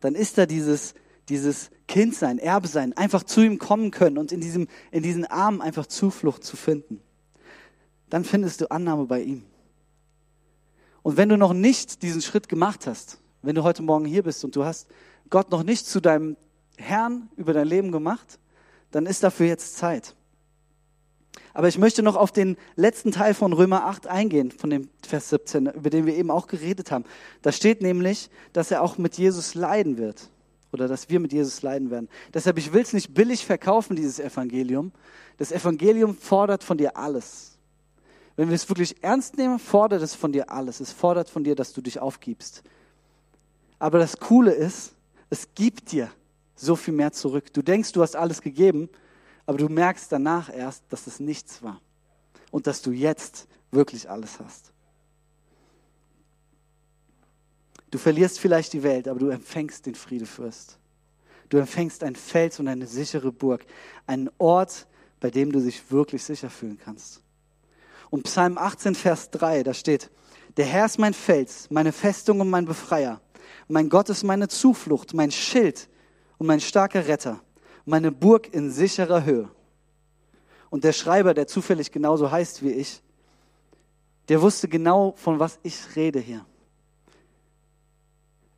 Dann 0.00 0.14
ist 0.14 0.36
da 0.36 0.44
dieses, 0.44 0.94
dieses 1.28 1.70
Kindsein, 1.88 2.38
Erbe 2.38 2.68
sein, 2.68 2.92
einfach 2.96 3.22
zu 3.22 3.42
ihm 3.42 3.58
kommen 3.58 3.90
können 3.90 4.18
und 4.18 4.32
in, 4.32 4.40
diesem, 4.40 4.68
in 4.90 5.02
diesen 5.02 5.24
Armen 5.24 5.60
einfach 5.60 5.86
Zuflucht 5.86 6.44
zu 6.44 6.56
finden. 6.56 7.00
Dann 8.10 8.24
findest 8.24 8.60
du 8.60 8.70
Annahme 8.70 9.06
bei 9.06 9.22
ihm. 9.22 9.44
Und 11.02 11.16
wenn 11.16 11.28
du 11.28 11.36
noch 11.36 11.52
nicht 11.52 12.02
diesen 12.02 12.22
Schritt 12.22 12.48
gemacht 12.48 12.86
hast, 12.86 13.18
wenn 13.42 13.54
du 13.54 13.62
heute 13.62 13.82
Morgen 13.82 14.06
hier 14.06 14.22
bist 14.22 14.44
und 14.44 14.56
du 14.56 14.64
hast 14.64 14.88
Gott 15.30 15.50
noch 15.50 15.62
nicht 15.62 15.86
zu 15.86 16.00
deinem 16.00 16.36
Herrn 16.76 17.28
über 17.36 17.52
dein 17.52 17.66
Leben 17.66 17.92
gemacht, 17.92 18.38
dann 18.90 19.06
ist 19.06 19.22
dafür 19.22 19.46
jetzt 19.46 19.76
Zeit. 19.76 20.14
Aber 21.52 21.68
ich 21.68 21.78
möchte 21.78 22.02
noch 22.02 22.16
auf 22.16 22.32
den 22.32 22.56
letzten 22.74 23.12
Teil 23.12 23.34
von 23.34 23.52
Römer 23.52 23.84
8 23.86 24.06
eingehen, 24.06 24.50
von 24.50 24.70
dem 24.70 24.88
Vers 25.06 25.30
17, 25.30 25.66
über 25.66 25.90
den 25.90 26.06
wir 26.06 26.16
eben 26.16 26.30
auch 26.30 26.46
geredet 26.46 26.90
haben. 26.90 27.04
Da 27.42 27.52
steht 27.52 27.80
nämlich, 27.80 28.30
dass 28.52 28.70
er 28.70 28.82
auch 28.82 28.98
mit 28.98 29.16
Jesus 29.16 29.54
leiden 29.54 29.98
wird. 29.98 30.30
Oder 30.74 30.88
dass 30.88 31.08
wir 31.08 31.20
mit 31.20 31.32
Jesus 31.32 31.62
leiden 31.62 31.92
werden. 31.92 32.08
Deshalb, 32.34 32.58
ich 32.58 32.72
will 32.72 32.82
es 32.82 32.92
nicht 32.92 33.14
billig 33.14 33.46
verkaufen, 33.46 33.94
dieses 33.94 34.18
Evangelium. 34.18 34.90
Das 35.36 35.52
Evangelium 35.52 36.16
fordert 36.16 36.64
von 36.64 36.76
dir 36.76 36.96
alles. 36.96 37.56
Wenn 38.34 38.48
wir 38.48 38.56
es 38.56 38.68
wirklich 38.68 39.00
ernst 39.00 39.38
nehmen, 39.38 39.60
fordert 39.60 40.02
es 40.02 40.16
von 40.16 40.32
dir 40.32 40.50
alles. 40.50 40.80
Es 40.80 40.90
fordert 40.90 41.30
von 41.30 41.44
dir, 41.44 41.54
dass 41.54 41.72
du 41.72 41.80
dich 41.80 42.00
aufgibst. 42.00 42.64
Aber 43.78 44.00
das 44.00 44.18
Coole 44.18 44.50
ist, 44.50 44.94
es 45.30 45.46
gibt 45.54 45.92
dir 45.92 46.10
so 46.56 46.74
viel 46.74 46.92
mehr 46.94 47.12
zurück. 47.12 47.52
Du 47.52 47.62
denkst, 47.62 47.92
du 47.92 48.02
hast 48.02 48.16
alles 48.16 48.42
gegeben, 48.42 48.88
aber 49.46 49.58
du 49.58 49.68
merkst 49.68 50.10
danach 50.10 50.52
erst, 50.52 50.82
dass 50.88 51.06
es 51.06 51.20
nichts 51.20 51.62
war 51.62 51.80
und 52.50 52.66
dass 52.66 52.82
du 52.82 52.90
jetzt 52.90 53.46
wirklich 53.70 54.10
alles 54.10 54.40
hast. 54.40 54.73
Du 57.94 57.98
verlierst 57.98 58.40
vielleicht 58.40 58.72
die 58.72 58.82
Welt, 58.82 59.06
aber 59.06 59.20
du 59.20 59.28
empfängst 59.28 59.86
den 59.86 59.94
Friedefürst. 59.94 60.80
Du 61.48 61.58
empfängst 61.58 62.02
ein 62.02 62.16
Fels 62.16 62.58
und 62.58 62.66
eine 62.66 62.88
sichere 62.88 63.30
Burg, 63.30 63.64
einen 64.08 64.30
Ort, 64.38 64.88
bei 65.20 65.30
dem 65.30 65.52
du 65.52 65.60
dich 65.60 65.92
wirklich 65.92 66.24
sicher 66.24 66.50
fühlen 66.50 66.76
kannst. 66.76 67.22
Und 68.10 68.24
Psalm 68.24 68.58
18, 68.58 68.96
Vers 68.96 69.30
3, 69.30 69.62
da 69.62 69.72
steht, 69.72 70.10
der 70.56 70.64
Herr 70.64 70.86
ist 70.86 70.98
mein 70.98 71.14
Fels, 71.14 71.70
meine 71.70 71.92
Festung 71.92 72.40
und 72.40 72.50
mein 72.50 72.64
Befreier. 72.64 73.20
Mein 73.68 73.88
Gott 73.88 74.08
ist 74.08 74.24
meine 74.24 74.48
Zuflucht, 74.48 75.14
mein 75.14 75.30
Schild 75.30 75.88
und 76.38 76.48
mein 76.48 76.58
starker 76.58 77.06
Retter 77.06 77.44
meine 77.84 78.10
Burg 78.10 78.52
in 78.52 78.72
sicherer 78.72 79.24
Höhe. 79.24 79.48
Und 80.68 80.82
der 80.82 80.92
Schreiber, 80.92 81.32
der 81.32 81.46
zufällig 81.46 81.92
genauso 81.92 82.28
heißt 82.28 82.64
wie 82.64 82.72
ich, 82.72 83.04
der 84.28 84.42
wusste 84.42 84.66
genau, 84.66 85.14
von 85.16 85.38
was 85.38 85.60
ich 85.62 85.94
rede 85.94 86.18
hier. 86.18 86.44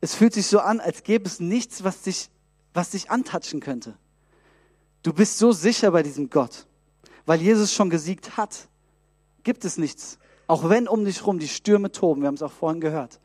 Es 0.01 0.15
fühlt 0.15 0.33
sich 0.33 0.47
so 0.47 0.59
an, 0.59 0.79
als 0.79 1.03
gäbe 1.03 1.25
es 1.25 1.39
nichts, 1.39 1.83
was 1.83 2.01
dich, 2.01 2.29
was 2.73 2.91
dich 2.91 3.09
antatschen 3.09 3.59
könnte. 3.59 3.97
Du 5.03 5.13
bist 5.13 5.37
so 5.37 5.51
sicher 5.51 5.91
bei 5.91 6.03
diesem 6.03 6.29
Gott, 6.29 6.67
weil 7.25 7.41
Jesus 7.41 7.73
schon 7.73 7.89
gesiegt 7.89 8.37
hat. 8.37 8.67
Gibt 9.43 9.65
es 9.65 9.77
nichts. 9.77 10.19
Auch 10.47 10.69
wenn 10.69 10.87
um 10.87 11.05
dich 11.05 11.25
rum 11.25 11.39
die 11.39 11.47
Stürme 11.47 11.91
toben, 11.91 12.21
wir 12.21 12.27
haben 12.27 12.35
es 12.35 12.41
auch 12.41 12.51
vorhin 12.51 12.81
gehört. 12.81 13.19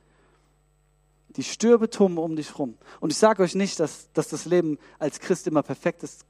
Die 1.36 1.44
Stürme 1.44 1.88
toben 1.88 2.18
um 2.18 2.36
dich 2.36 2.58
rum. 2.58 2.76
Und 3.00 3.10
ich 3.10 3.18
sage 3.18 3.42
euch 3.42 3.54
nicht, 3.54 3.80
dass, 3.80 4.10
dass 4.12 4.28
das 4.28 4.44
Leben 4.44 4.78
als 4.98 5.20
Christ 5.20 5.46
immer 5.46 5.62
perfekt 5.62 6.02
ist. 6.02 6.24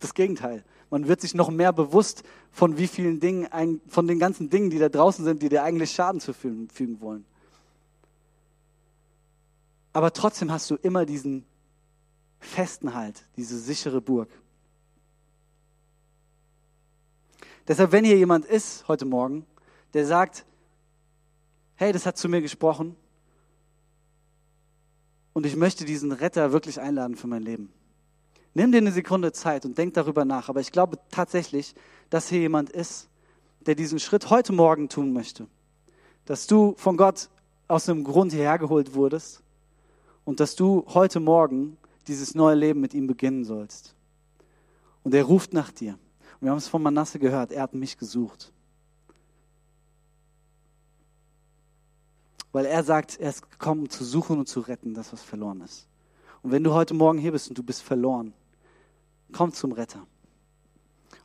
Das 0.00 0.14
Gegenteil. 0.14 0.64
Man 0.90 1.08
wird 1.08 1.20
sich 1.20 1.34
noch 1.34 1.50
mehr 1.50 1.72
bewusst 1.72 2.22
von 2.50 2.76
wie 2.78 2.86
vielen 2.86 3.20
Dingen, 3.20 3.80
von 3.86 4.06
den 4.06 4.18
ganzen 4.18 4.50
Dingen, 4.50 4.70
die 4.70 4.78
da 4.78 4.88
draußen 4.88 5.24
sind, 5.24 5.42
die 5.42 5.48
dir 5.48 5.62
eigentlich 5.62 5.92
Schaden 5.92 6.20
zufügen 6.20 7.00
wollen. 7.00 7.24
Aber 9.92 10.12
trotzdem 10.12 10.50
hast 10.50 10.70
du 10.70 10.76
immer 10.76 11.04
diesen 11.06 11.44
festen 12.40 12.94
Halt, 12.94 13.24
diese 13.36 13.58
sichere 13.58 14.00
Burg. 14.00 14.28
Deshalb, 17.68 17.92
wenn 17.92 18.04
hier 18.04 18.16
jemand 18.16 18.44
ist 18.44 18.86
heute 18.88 19.04
Morgen, 19.04 19.46
der 19.94 20.06
sagt, 20.06 20.44
hey, 21.76 21.92
das 21.92 22.06
hat 22.06 22.18
zu 22.18 22.28
mir 22.28 22.40
gesprochen, 22.40 22.96
und 25.32 25.46
ich 25.46 25.56
möchte 25.56 25.84
diesen 25.84 26.12
Retter 26.12 26.52
wirklich 26.52 26.80
einladen 26.80 27.16
für 27.16 27.26
mein 27.26 27.42
Leben. 27.42 27.72
Nimm 28.54 28.70
dir 28.70 28.78
eine 28.78 28.92
Sekunde 28.92 29.32
Zeit 29.32 29.64
und 29.64 29.78
denk 29.78 29.94
darüber 29.94 30.24
nach. 30.24 30.48
Aber 30.48 30.60
ich 30.60 30.72
glaube 30.72 30.98
tatsächlich, 31.10 31.74
dass 32.10 32.28
hier 32.28 32.40
jemand 32.40 32.70
ist, 32.70 33.08
der 33.60 33.74
diesen 33.74 33.98
Schritt 33.98 34.28
heute 34.28 34.52
Morgen 34.52 34.88
tun 34.88 35.12
möchte. 35.12 35.46
Dass 36.26 36.46
du 36.46 36.74
von 36.76 36.96
Gott 36.96 37.30
aus 37.66 37.88
einem 37.88 38.04
Grund 38.04 38.32
hierher 38.32 38.58
geholt 38.58 38.94
wurdest 38.94 39.41
und 40.24 40.40
dass 40.40 40.54
du 40.54 40.84
heute 40.88 41.20
Morgen 41.20 41.76
dieses 42.06 42.34
neue 42.34 42.54
Leben 42.54 42.80
mit 42.80 42.94
ihm 42.94 43.06
beginnen 43.06 43.44
sollst. 43.44 43.94
Und 45.02 45.14
er 45.14 45.24
ruft 45.24 45.52
nach 45.52 45.70
dir. 45.70 45.92
Und 45.92 46.42
wir 46.42 46.50
haben 46.50 46.58
es 46.58 46.68
von 46.68 46.82
Manasse 46.82 47.18
gehört, 47.18 47.52
er 47.52 47.62
hat 47.62 47.74
mich 47.74 47.96
gesucht. 47.98 48.52
Weil 52.52 52.66
er 52.66 52.84
sagt, 52.84 53.18
er 53.18 53.30
ist 53.30 53.50
gekommen, 53.50 53.82
um 53.82 53.90
zu 53.90 54.04
suchen 54.04 54.38
und 54.38 54.48
zu 54.48 54.60
retten, 54.60 54.94
das, 54.94 55.12
was 55.12 55.22
verloren 55.22 55.62
ist. 55.62 55.88
Und 56.42 56.50
wenn 56.50 56.64
du 56.64 56.72
heute 56.72 56.94
Morgen 56.94 57.18
hier 57.18 57.32
bist 57.32 57.48
und 57.48 57.56
du 57.56 57.62
bist 57.62 57.82
verloren, 57.82 58.34
komm 59.32 59.52
zum 59.52 59.72
Retter. 59.72 60.06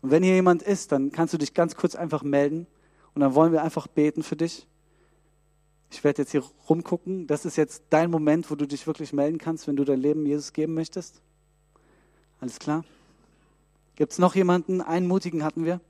Und 0.01 0.11
wenn 0.11 0.23
hier 0.23 0.35
jemand 0.35 0.61
ist, 0.61 0.91
dann 0.91 1.11
kannst 1.11 1.33
du 1.33 1.37
dich 1.37 1.53
ganz 1.53 1.75
kurz 1.75 1.95
einfach 1.95 2.23
melden 2.23 2.67
und 3.13 3.21
dann 3.21 3.33
wollen 3.33 3.51
wir 3.51 3.63
einfach 3.63 3.87
beten 3.87 4.23
für 4.23 4.35
dich. 4.35 4.67
Ich 5.89 6.03
werde 6.03 6.21
jetzt 6.21 6.31
hier 6.31 6.43
rumgucken. 6.69 7.27
Das 7.27 7.45
ist 7.45 7.55
jetzt 7.55 7.83
dein 7.89 8.11
Moment, 8.11 8.51
wo 8.51 8.55
du 8.55 8.65
dich 8.65 8.87
wirklich 8.87 9.13
melden 9.13 9.37
kannst, 9.37 9.67
wenn 9.67 9.75
du 9.75 9.83
dein 9.83 9.99
Leben 9.99 10.25
Jesus 10.25 10.53
geben 10.53 10.73
möchtest. 10.73 11.21
Alles 12.39 12.59
klar? 12.59 12.83
Gibt 13.95 14.11
es 14.11 14.19
noch 14.19 14.35
jemanden? 14.35 14.81
Einen 14.81 15.07
mutigen 15.07 15.43
hatten 15.43 15.65
wir. 15.65 15.81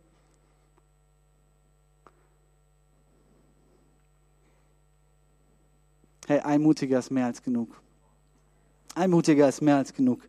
Hey, 6.27 6.39
ein 6.39 6.61
mutiger 6.61 6.99
ist 6.99 7.09
mehr 7.09 7.25
als 7.25 7.41
genug. 7.41 7.81
Ein 8.95 9.11
mutiger 9.11 9.47
ist 9.47 9.61
mehr 9.61 9.77
als 9.77 9.93
genug. 9.93 10.21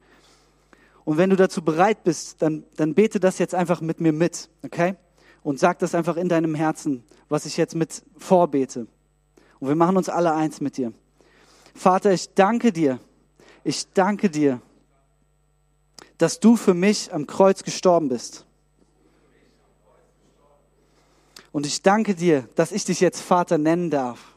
Und 1.05 1.17
wenn 1.17 1.31
du 1.31 1.37
dazu 1.37 1.63
bereit 1.63 2.05
bist, 2.05 2.43
dann, 2.43 2.65
dann 2.77 2.95
bete 2.95 3.19
das 3.19 3.39
jetzt 3.39 3.55
einfach 3.55 3.81
mit 3.81 4.01
mir 4.01 4.13
mit, 4.13 4.49
okay? 4.63 4.95
Und 5.43 5.59
sag 5.59 5.79
das 5.79 5.95
einfach 5.95 6.17
in 6.17 6.29
deinem 6.29 6.55
Herzen, 6.55 7.03
was 7.29 7.47
ich 7.47 7.57
jetzt 7.57 7.75
mit 7.75 8.03
vorbete. 8.19 8.87
Und 9.61 9.69
wir 9.69 9.75
machen 9.75 9.97
uns 9.97 10.09
alle 10.09 10.35
eins 10.35 10.61
mit 10.61 10.77
dir. 10.77 10.93
Vater, 11.75 12.13
ich 12.13 12.33
danke 12.35 12.73
dir. 12.73 12.99
Ich 13.65 13.93
danke 13.93 14.31
dir, 14.31 14.61
dass 16.17 16.41
du 16.41 16.57
für 16.57 16.75
mich 16.75 17.13
am 17.13 17.27
Kreuz 17.27 17.63
gestorben 17.63 18.09
bist. 18.09 18.45
Und 21.53 21.67
ich 21.67 21.83
danke 21.83 22.15
dir, 22.15 22.49
dass 22.55 22.73
ich 22.73 22.85
dich 22.85 23.01
jetzt 23.01 23.21
Vater 23.21 23.59
nennen 23.59 23.91
darf. 23.91 24.37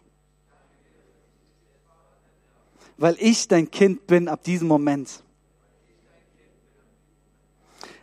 Weil 2.97 3.15
ich 3.19 3.47
dein 3.47 3.69
Kind 3.69 4.07
bin 4.07 4.27
ab 4.27 4.43
diesem 4.43 4.67
Moment. 4.67 5.23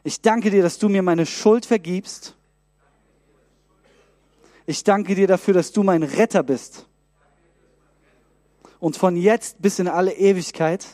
Ich 0.02 0.20
danke 0.20 0.50
dir, 0.50 0.62
dass 0.62 0.78
du 0.78 0.88
mir 0.88 1.02
meine 1.02 1.26
Schuld 1.26 1.66
vergibst. 1.66 2.34
Ich 4.66 4.84
danke 4.84 5.14
dir 5.14 5.26
dafür, 5.26 5.54
dass 5.54 5.72
du 5.72 5.82
mein 5.82 6.02
Retter 6.02 6.42
bist 6.42 6.87
und 8.80 8.96
von 8.96 9.16
jetzt 9.16 9.60
bis 9.60 9.78
in 9.78 9.88
alle 9.88 10.12
Ewigkeit 10.12 10.86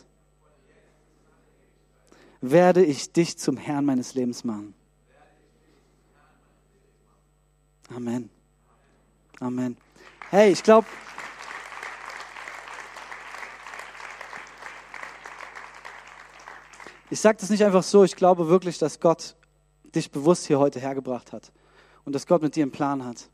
werde 2.41 2.85
ich 2.85 3.13
dich 3.13 3.39
zum 3.39 3.57
Herrn 3.57 3.85
meines 3.85 4.15
Lebens 4.15 4.45
machen. 4.45 4.75
Amen. 7.95 8.31
Amen. 9.41 9.77
Hey, 10.31 10.53
ich 10.53 10.63
glaube, 10.63 10.87
ich 17.11 17.21
sage 17.21 17.39
das 17.41 17.51
nicht 17.51 17.65
einfach 17.65 17.83
so, 17.83 18.05
ich 18.05 18.17
glaube 18.17 18.49
wirklich, 18.49 18.79
dass 18.79 19.01
Gott 19.01 19.37
dich 19.95 20.11
bewusst 20.11 20.47
hier 20.47 20.59
heute 20.59 20.81
hergebracht 20.81 21.33
hat 21.33 21.53
und 22.05 22.15
dass 22.15 22.27
Gott 22.27 22.43
mit 22.43 22.57
dir 22.57 22.65
einen 22.65 22.73
Plan 22.73 23.05
hat. 23.05 23.29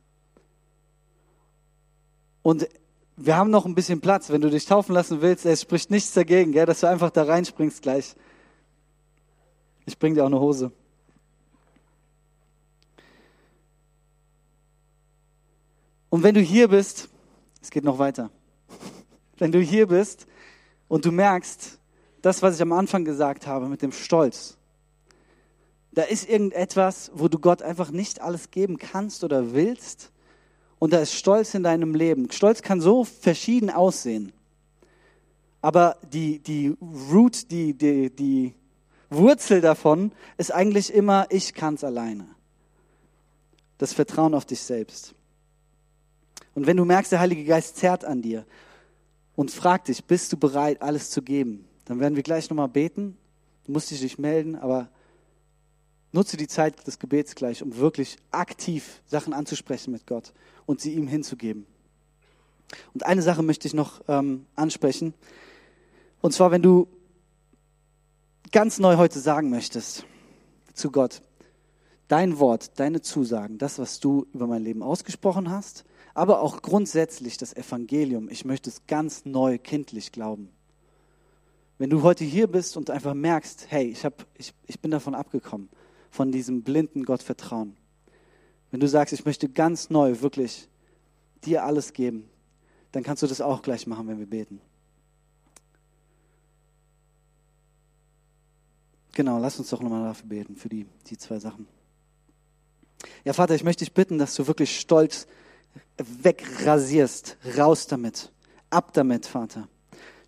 Und 2.43 2.69
wir 3.23 3.37
haben 3.37 3.51
noch 3.51 3.67
ein 3.67 3.75
bisschen 3.75 4.01
Platz. 4.01 4.31
Wenn 4.31 4.41
du 4.41 4.49
dich 4.49 4.65
taufen 4.65 4.95
lassen 4.95 5.21
willst, 5.21 5.45
es 5.45 5.61
spricht 5.61 5.91
nichts 5.91 6.13
dagegen, 6.13 6.53
gell, 6.53 6.65
dass 6.65 6.81
du 6.81 6.89
einfach 6.89 7.11
da 7.11 7.25
reinspringst 7.25 7.83
gleich. 7.83 8.15
Ich 9.85 9.99
bring 9.99 10.15
dir 10.15 10.23
auch 10.23 10.29
eine 10.29 10.41
Hose. 10.41 10.73
Und 16.09 16.23
wenn 16.23 16.35
du 16.35 16.41
hier 16.41 16.69
bist, 16.69 17.09
es 17.61 17.71
geht 17.71 17.85
noch 17.85 17.99
weiter. 17.99 18.31
Wenn 19.39 19.53
du 19.53 19.61
hier 19.61 19.87
bist 19.87 20.27
und 20.89 21.05
du 21.05 21.13
merkst, 21.13 21.79
das, 22.21 22.43
was 22.43 22.57
ich 22.57 22.63
am 22.63 22.73
Anfang 22.73 23.05
gesagt 23.05 23.47
habe 23.47 23.69
mit 23.69 23.81
dem 23.81 23.93
Stolz, 23.93 24.57
da 25.93 26.03
ist 26.03 26.29
irgendetwas, 26.29 27.11
wo 27.15 27.29
du 27.29 27.39
Gott 27.39 27.63
einfach 27.63 27.91
nicht 27.91 28.21
alles 28.21 28.51
geben 28.51 28.77
kannst 28.77 29.25
oder 29.25 29.53
willst, 29.53 30.11
und 30.81 30.95
da 30.95 30.99
ist 30.99 31.15
Stolz 31.15 31.55
in 31.55 31.63
deinem 31.63 31.95
Leben. 31.95 32.33
Stolz 32.33 32.63
kann 32.63 32.81
so 32.81 33.05
verschieden 33.05 33.71
aussehen. 33.71 34.33
Aber 35.61 35.99
die, 36.11 36.39
die 36.41 36.75
Root, 37.13 37.51
die, 37.51 37.75
die, 37.75 38.09
die 38.11 38.55
Wurzel 39.11 39.61
davon 39.61 40.11
ist 40.39 40.53
eigentlich 40.53 40.93
immer, 40.93 41.27
ich 41.29 41.53
kann 41.53 41.75
es 41.75 41.85
alleine. 41.85 42.27
Das 43.77 43.93
Vertrauen 43.93 44.35
auf 44.35 44.47
dich 44.47 44.61
selbst. 44.61 45.15
Und 46.55 46.67
wenn 46.67 46.79
du 46.79 46.87
merkst, 46.87 47.13
der 47.13 47.21
Heilige 47.21 47.45
Geist 47.45 47.77
zerrt 47.77 48.07
an 48.07 48.23
dir 48.23 48.47
und 49.37 49.51
fragt 49.51 49.89
dich, 49.89 50.07
bist 50.07 50.33
du 50.33 50.39
bereit, 50.39 50.81
alles 50.81 51.11
zu 51.11 51.21
geben, 51.21 51.67
dann 51.85 52.01
werden 52.01 52.17
wir 52.17 52.23
gleich 52.23 52.49
nochmal 52.49 52.69
beten. 52.69 53.19
Du 53.67 53.73
musst 53.73 53.91
dich 53.91 54.01
nicht 54.01 54.19
melden, 54.19 54.57
aber 54.57 54.89
nutze 56.13 56.37
die 56.37 56.49
Zeit 56.49 56.87
des 56.87 56.99
Gebets 56.99 57.35
gleich, 57.35 57.63
um 57.63 57.77
wirklich 57.77 58.17
aktiv 58.31 59.01
Sachen 59.07 59.33
anzusprechen 59.33 59.93
mit 59.93 60.07
Gott 60.07 60.33
und 60.67 60.81
sie 60.81 60.95
ihm 60.95 61.07
hinzugeben. 61.07 61.67
Und 62.95 63.05
eine 63.05 63.23
Sache 63.23 63.43
möchte 63.43 63.67
ich 63.67 63.75
noch 63.75 64.01
ähm, 64.09 64.47
ansprechen. 64.55 65.15
Und 66.21 66.33
zwar, 66.33 66.51
wenn 66.51 66.63
du 66.63 66.89
ganz 68.53 68.79
neu 68.79 68.97
heute 68.97 69.19
sagen 69.19 69.51
möchtest 69.51 70.05
zu 70.75 70.91
Gott, 70.91 71.23
dein 72.09 72.39
Wort, 72.39 72.79
deine 72.79 73.01
Zusagen, 73.01 73.59
das, 73.59 73.79
was 73.79 74.01
du 74.01 74.27
über 74.33 74.47
mein 74.47 74.63
Leben 74.63 74.83
ausgesprochen 74.83 75.51
hast, 75.51 75.85
aber 76.15 76.41
auch 76.41 76.61
grundsätzlich 76.63 77.37
das 77.37 77.55
Evangelium, 77.55 78.29
ich 78.29 78.45
möchte 78.45 78.69
es 78.69 78.87
ganz 78.87 79.25
neu 79.25 79.59
kindlich 79.59 80.11
glauben. 80.11 80.51
Wenn 81.79 81.89
du 81.89 82.03
heute 82.03 82.25
hier 82.25 82.47
bist 82.47 82.77
und 82.77 82.91
einfach 82.91 83.15
merkst, 83.15 83.67
hey, 83.69 83.87
ich, 83.87 84.05
hab, 84.05 84.27
ich, 84.37 84.53
ich 84.67 84.81
bin 84.81 84.91
davon 84.91 85.15
abgekommen, 85.15 85.71
von 86.11 86.33
diesem 86.33 86.63
blinden 86.63 87.05
Gott 87.05 87.23
vertrauen, 87.23 87.77
wenn 88.71 88.81
du 88.81 88.89
sagst, 88.89 89.13
ich 89.13 89.25
möchte 89.25 89.49
ganz 89.49 89.91
neu 89.91 90.21
wirklich 90.21 90.69
dir 91.45 91.65
alles 91.65 91.93
geben, 91.93 92.29
dann 92.93 93.03
kannst 93.03 93.23
du 93.23 93.27
das 93.27 93.41
auch 93.41 93.63
gleich 93.63 93.87
machen, 93.87 94.09
wenn 94.09 94.19
wir 94.19 94.27
beten. 94.27 94.61
Genau, 99.13 99.39
lass 99.39 99.59
uns 99.59 99.71
doch 99.71 99.83
nochmal 99.83 100.05
dafür 100.05 100.29
beten, 100.29 100.57
für 100.57 100.69
die, 100.69 100.87
die 101.07 101.19
zwei 101.19 101.39
Sachen. 101.39 101.67
Ja, 103.25 103.33
Vater, 103.33 103.55
ich 103.55 103.65
möchte 103.65 103.85
dich 103.85 103.93
bitten, 103.93 104.19
dass 104.19 104.35
du 104.35 104.47
wirklich 104.47 104.79
stolz 104.79 105.27
wegrasierst. 105.97 107.37
Raus 107.59 107.87
damit. 107.87 108.33
Ab 108.71 108.93
damit, 108.93 109.27
Vater. 109.27 109.69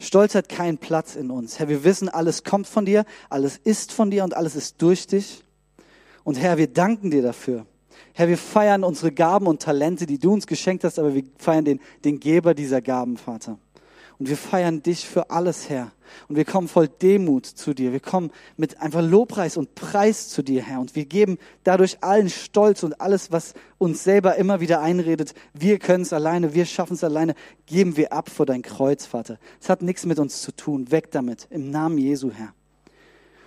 Stolz 0.01 0.35
hat 0.35 0.49
keinen 0.49 0.79
Platz 0.79 1.15
in 1.15 1.31
uns. 1.31 1.59
Herr, 1.59 1.69
wir 1.69 1.85
wissen, 1.85 2.09
alles 2.09 2.43
kommt 2.43 2.67
von 2.67 2.85
dir, 2.85 3.05
alles 3.31 3.57
ist 3.57 3.93
von 3.93 4.11
dir 4.11 4.25
und 4.25 4.35
alles 4.35 4.57
ist 4.57 4.83
durch 4.83 5.07
dich. 5.07 5.45
Und 6.25 6.39
Herr, 6.39 6.59
wir 6.59 6.69
danken 6.69 7.11
dir 7.11 7.23
dafür. 7.23 7.67
Herr, 8.15 8.29
wir 8.29 8.39
feiern 8.39 8.85
unsere 8.85 9.13
Gaben 9.13 9.47
und 9.47 9.63
Talente, 9.63 10.07
die 10.07 10.19
du 10.19 10.33
uns 10.33 10.47
geschenkt 10.47 10.85
hast, 10.85 10.99
aber 10.99 11.15
wir 11.15 11.25
feiern 11.39 11.65
den, 11.65 11.81
den 12.05 12.21
Geber 12.21 12.55
dieser 12.55 12.81
Gaben, 12.81 13.17
Vater. 13.17 13.59
Und 14.19 14.29
wir 14.29 14.37
feiern 14.37 14.83
dich 14.83 15.09
für 15.09 15.31
alles, 15.31 15.69
Herr. 15.69 15.91
Und 16.29 16.37
wir 16.37 16.45
kommen 16.45 16.69
voll 16.69 16.87
Demut 16.87 17.47
zu 17.47 17.75
dir. 17.75 17.93
Wir 17.93 18.01
kommen 18.01 18.31
mit 18.57 18.81
einfach 18.81 19.03
Lobpreis 19.03 19.57
und 19.57 19.75
Preis 19.75 20.29
zu 20.29 20.43
dir, 20.43 20.63
Herr. 20.63 20.81
Und 20.81 20.95
wir 20.95 21.07
geben 21.07 21.39
dadurch 21.65 22.03
allen 22.03 22.29
Stolz 22.29 22.83
und 22.83 23.01
alles, 23.01 23.33
was 23.33 23.55
uns 23.79 24.05
selber 24.05 24.37
immer 24.37 24.61
wieder 24.61 24.81
einredet. 24.81 25.35
Wir 25.55 25.79
können 25.79 26.03
es 26.03 26.13
alleine, 26.13 26.55
wir 26.55 26.67
schaffen 26.67 26.95
es 26.95 27.03
alleine, 27.03 27.35
geben 27.67 27.97
wir 27.97 28.13
ab 28.13 28.29
vor 28.31 28.47
dein 28.47 28.63
Kreuz, 28.63 29.07
Vater. 29.07 29.39
Es 29.61 29.69
hat 29.69 29.83
nichts 29.83 30.07
mit 30.07 30.19
uns 30.19 30.43
zu 30.43 30.53
tun. 30.53 30.93
Weg 30.93 31.11
damit. 31.11 31.49
Im 31.51 31.71
Namen 31.71 31.99
Jesu, 31.99 32.31
Herr. 32.31 32.55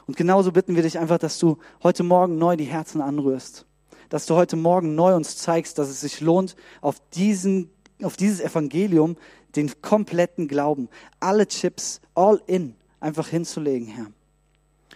Und 0.08 0.18
genauso 0.18 0.52
bitten 0.52 0.76
wir 0.76 0.84
dich 0.84 1.00
einfach, 1.00 1.18
dass 1.18 1.40
du 1.40 1.58
heute 1.84 2.04
Morgen 2.04 2.38
neu 2.38 2.56
die 2.56 2.66
Herzen 2.66 3.02
anrührst 3.02 3.66
dass 4.10 4.26
du 4.26 4.36
heute 4.36 4.56
Morgen 4.56 4.96
neu 4.96 5.16
uns 5.16 5.38
zeigst, 5.38 5.78
dass 5.78 5.90
es 5.90 6.02
sich 6.02 6.22
lohnt, 6.22 6.56
auf, 6.82 7.02
diesen, 7.14 7.70
auf 8.02 8.18
dieses 8.18 8.40
Evangelium 8.40 9.18
den 9.56 9.82
kompletten 9.82 10.48
Glauben, 10.48 10.90
alle 11.20 11.48
Chips, 11.48 12.02
all 12.14 12.42
in, 12.48 12.76
einfach 13.00 13.28
hinzulegen, 13.28 13.88
Herr. 13.88 14.08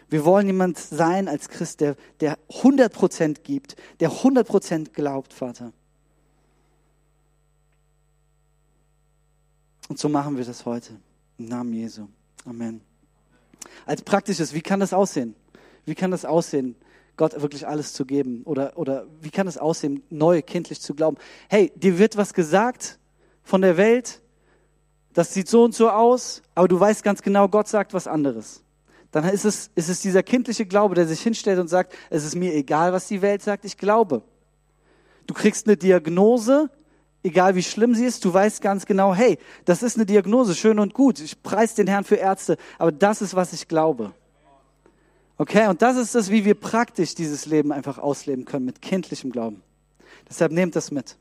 Wir 0.09 0.25
wollen 0.25 0.47
jemand 0.47 0.77
sein 0.77 1.27
als 1.27 1.49
Christ, 1.49 1.81
der, 1.81 1.95
der 2.19 2.37
100% 2.49 3.41
gibt, 3.41 3.75
der 3.99 4.11
100% 4.11 4.91
glaubt, 4.91 5.33
Vater. 5.33 5.71
Und 9.87 9.99
so 9.99 10.09
machen 10.09 10.37
wir 10.37 10.45
das 10.45 10.65
heute. 10.65 10.99
Im 11.37 11.45
Namen 11.45 11.73
Jesu. 11.73 12.07
Amen. 12.45 12.88
Als 13.85 14.01
praktisches, 14.01 14.53
wie 14.53 14.61
kann 14.61 14.79
das 14.79 14.93
aussehen? 14.93 15.35
Wie 15.85 15.95
kann 15.95 16.11
das 16.11 16.25
aussehen? 16.25 16.75
Gott 17.17 17.39
wirklich 17.41 17.67
alles 17.67 17.93
zu 17.93 18.05
geben? 18.05 18.43
Oder, 18.45 18.77
oder 18.77 19.05
wie 19.21 19.29
kann 19.29 19.47
es 19.47 19.57
aussehen, 19.57 20.03
neu 20.09 20.41
kindlich 20.41 20.79
zu 20.79 20.93
glauben? 20.93 21.17
Hey, 21.49 21.71
dir 21.75 21.97
wird 21.97 22.15
was 22.15 22.33
gesagt 22.33 22.97
von 23.43 23.61
der 23.61 23.77
Welt, 23.77 24.21
das 25.13 25.33
sieht 25.33 25.49
so 25.49 25.63
und 25.63 25.75
so 25.75 25.89
aus, 25.89 26.41
aber 26.55 26.67
du 26.67 26.79
weißt 26.79 27.03
ganz 27.03 27.21
genau, 27.21 27.47
Gott 27.47 27.67
sagt 27.67 27.93
was 27.93 28.07
anderes. 28.07 28.63
Dann 29.11 29.25
ist 29.25 29.43
es, 29.43 29.71
ist 29.75 29.89
es 29.89 30.01
dieser 30.01 30.23
kindliche 30.23 30.65
Glaube, 30.65 30.95
der 30.95 31.07
sich 31.07 31.21
hinstellt 31.21 31.59
und 31.59 31.67
sagt, 31.67 31.93
es 32.09 32.23
ist 32.23 32.35
mir 32.35 32.53
egal, 32.53 32.93
was 32.93 33.07
die 33.07 33.21
Welt 33.21 33.41
sagt, 33.41 33.65
ich 33.65 33.77
glaube. 33.77 34.21
Du 35.25 35.33
kriegst 35.33 35.67
eine 35.67 35.77
Diagnose, 35.77 36.69
egal 37.23 37.55
wie 37.55 37.63
schlimm 37.63 37.95
sie 37.95 38.05
ist, 38.05 38.23
du 38.25 38.33
weißt 38.33 38.61
ganz 38.61 38.85
genau, 38.85 39.13
hey, 39.13 39.37
das 39.65 39.83
ist 39.83 39.95
eine 39.95 40.05
Diagnose, 40.05 40.55
schön 40.55 40.79
und 40.79 40.93
gut. 40.93 41.19
Ich 41.19 41.41
preise 41.41 41.75
den 41.75 41.87
Herrn 41.87 42.03
für 42.03 42.15
Ärzte, 42.15 42.57
aber 42.77 42.91
das 42.91 43.21
ist, 43.21 43.35
was 43.35 43.53
ich 43.53 43.67
glaube. 43.67 44.13
Okay, 45.37 45.67
und 45.67 45.81
das 45.81 45.95
ist 45.97 46.15
das, 46.15 46.29
wie 46.29 46.43
wir 46.43 46.55
praktisch 46.55 47.15
dieses 47.15 47.45
Leben 47.45 47.71
einfach 47.71 47.97
ausleben 47.97 48.45
können 48.45 48.65
mit 48.65 48.81
kindlichem 48.81 49.31
Glauben. 49.31 49.61
Deshalb 50.27 50.51
nehmt 50.51 50.75
das 50.75 50.91
mit. 50.91 51.17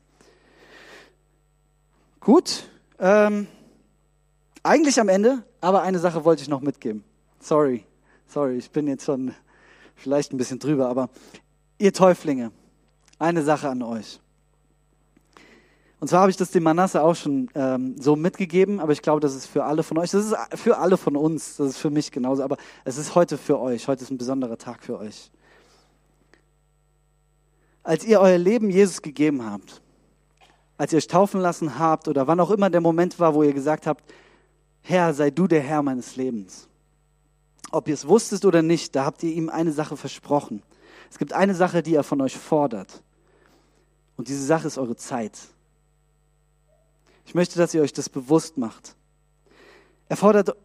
Gut, 2.19 2.69
ähm, 2.99 3.47
eigentlich 4.61 4.99
am 4.99 5.07
Ende, 5.07 5.43
aber 5.61 5.83
eine 5.83 5.99
Sache 5.99 6.25
wollte 6.25 6.41
ich 6.41 6.49
noch 6.49 6.59
mitgeben. 6.59 7.03
Sorry, 7.39 7.85
sorry, 8.27 8.57
ich 8.57 8.69
bin 8.71 8.87
jetzt 8.87 9.05
schon 9.05 9.33
vielleicht 9.95 10.33
ein 10.33 10.37
bisschen 10.37 10.59
drüber, 10.59 10.89
aber 10.89 11.09
ihr 11.77 11.93
Täuflinge, 11.93 12.51
eine 13.19 13.41
Sache 13.41 13.69
an 13.69 13.81
euch. 13.81 14.19
Und 15.99 16.07
zwar 16.07 16.21
habe 16.21 16.31
ich 16.31 16.37
das 16.37 16.51
dem 16.51 16.63
Manasse 16.63 17.03
auch 17.03 17.15
schon 17.15 17.49
ähm, 17.55 17.95
so 17.99 18.15
mitgegeben, 18.15 18.79
aber 18.79 18.93
ich 18.93 19.01
glaube, 19.01 19.19
das 19.19 19.35
ist 19.35 19.47
für 19.47 19.65
alle 19.65 19.83
von 19.83 19.97
euch, 19.97 20.11
das 20.11 20.27
ist 20.27 20.35
für 20.55 20.77
alle 20.77 20.95
von 20.95 21.17
uns, 21.17 21.57
das 21.57 21.71
ist 21.71 21.77
für 21.77 21.89
mich 21.89 22.11
genauso, 22.11 22.41
aber 22.41 22.57
es 22.85 22.97
ist 22.97 23.15
heute 23.15 23.37
für 23.37 23.59
euch, 23.59 23.87
heute 23.87 24.03
ist 24.03 24.09
ein 24.09 24.17
besonderer 24.17 24.57
Tag 24.57 24.81
für 24.81 24.97
euch. 24.97 25.29
Als 27.83 28.05
ihr 28.05 28.21
euer 28.21 28.37
Leben 28.37 28.69
Jesus 28.69 29.01
gegeben 29.01 29.43
habt, 29.45 29.81
als 30.77 30.93
ihr 30.93 30.97
euch 30.97 31.07
taufen 31.07 31.41
lassen 31.41 31.77
habt 31.77 32.07
oder 32.07 32.27
wann 32.27 32.39
auch 32.39 32.51
immer 32.51 32.69
der 32.69 32.81
Moment 32.81 33.19
war, 33.19 33.33
wo 33.33 33.43
ihr 33.43 33.53
gesagt 33.53 33.85
habt, 33.85 34.03
Herr, 34.81 35.13
sei 35.13 35.31
du 35.31 35.47
der 35.47 35.61
Herr 35.61 35.83
meines 35.83 36.15
Lebens. 36.15 36.69
Ob 37.71 37.89
ihr 37.89 37.93
es 37.93 38.07
wusstet 38.07 38.45
oder 38.45 38.61
nicht, 38.61 38.95
da 38.95 39.03
habt 39.03 39.21
ihr 39.23 39.33
ihm 39.33 39.49
eine 39.49 39.73
Sache 39.73 39.97
versprochen. 39.97 40.63
Es 41.11 41.17
gibt 41.17 41.33
eine 41.33 41.55
Sache, 41.55 41.83
die 41.83 41.95
er 41.95 42.03
von 42.03 42.21
euch 42.21 42.37
fordert. 42.37 43.03
Und 44.15 44.29
diese 44.29 44.45
Sache 44.45 44.67
ist 44.67 44.77
eure 44.77 44.95
Zeit. 44.95 45.37
Ich 47.29 47.35
möchte, 47.35 47.59
dass 47.59 47.75
ihr 47.75 47.83
euch 47.83 47.93
das 47.93 48.09
bewusst 48.09 48.57
macht. 48.57 48.95
Er 50.07 50.17
fordert 50.17 50.55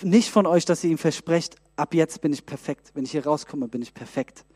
nicht 0.00 0.30
von 0.30 0.46
euch, 0.46 0.64
dass 0.64 0.82
ihr 0.82 0.88
ihm 0.88 0.96
versprecht, 0.96 1.56
ab 1.76 1.92
jetzt 1.92 2.22
bin 2.22 2.32
ich 2.32 2.46
perfekt. 2.46 2.92
Wenn 2.94 3.04
ich 3.04 3.10
hier 3.10 3.26
rauskomme, 3.26 3.68
bin 3.68 3.82
ich 3.82 3.92
perfekt. 3.92 4.46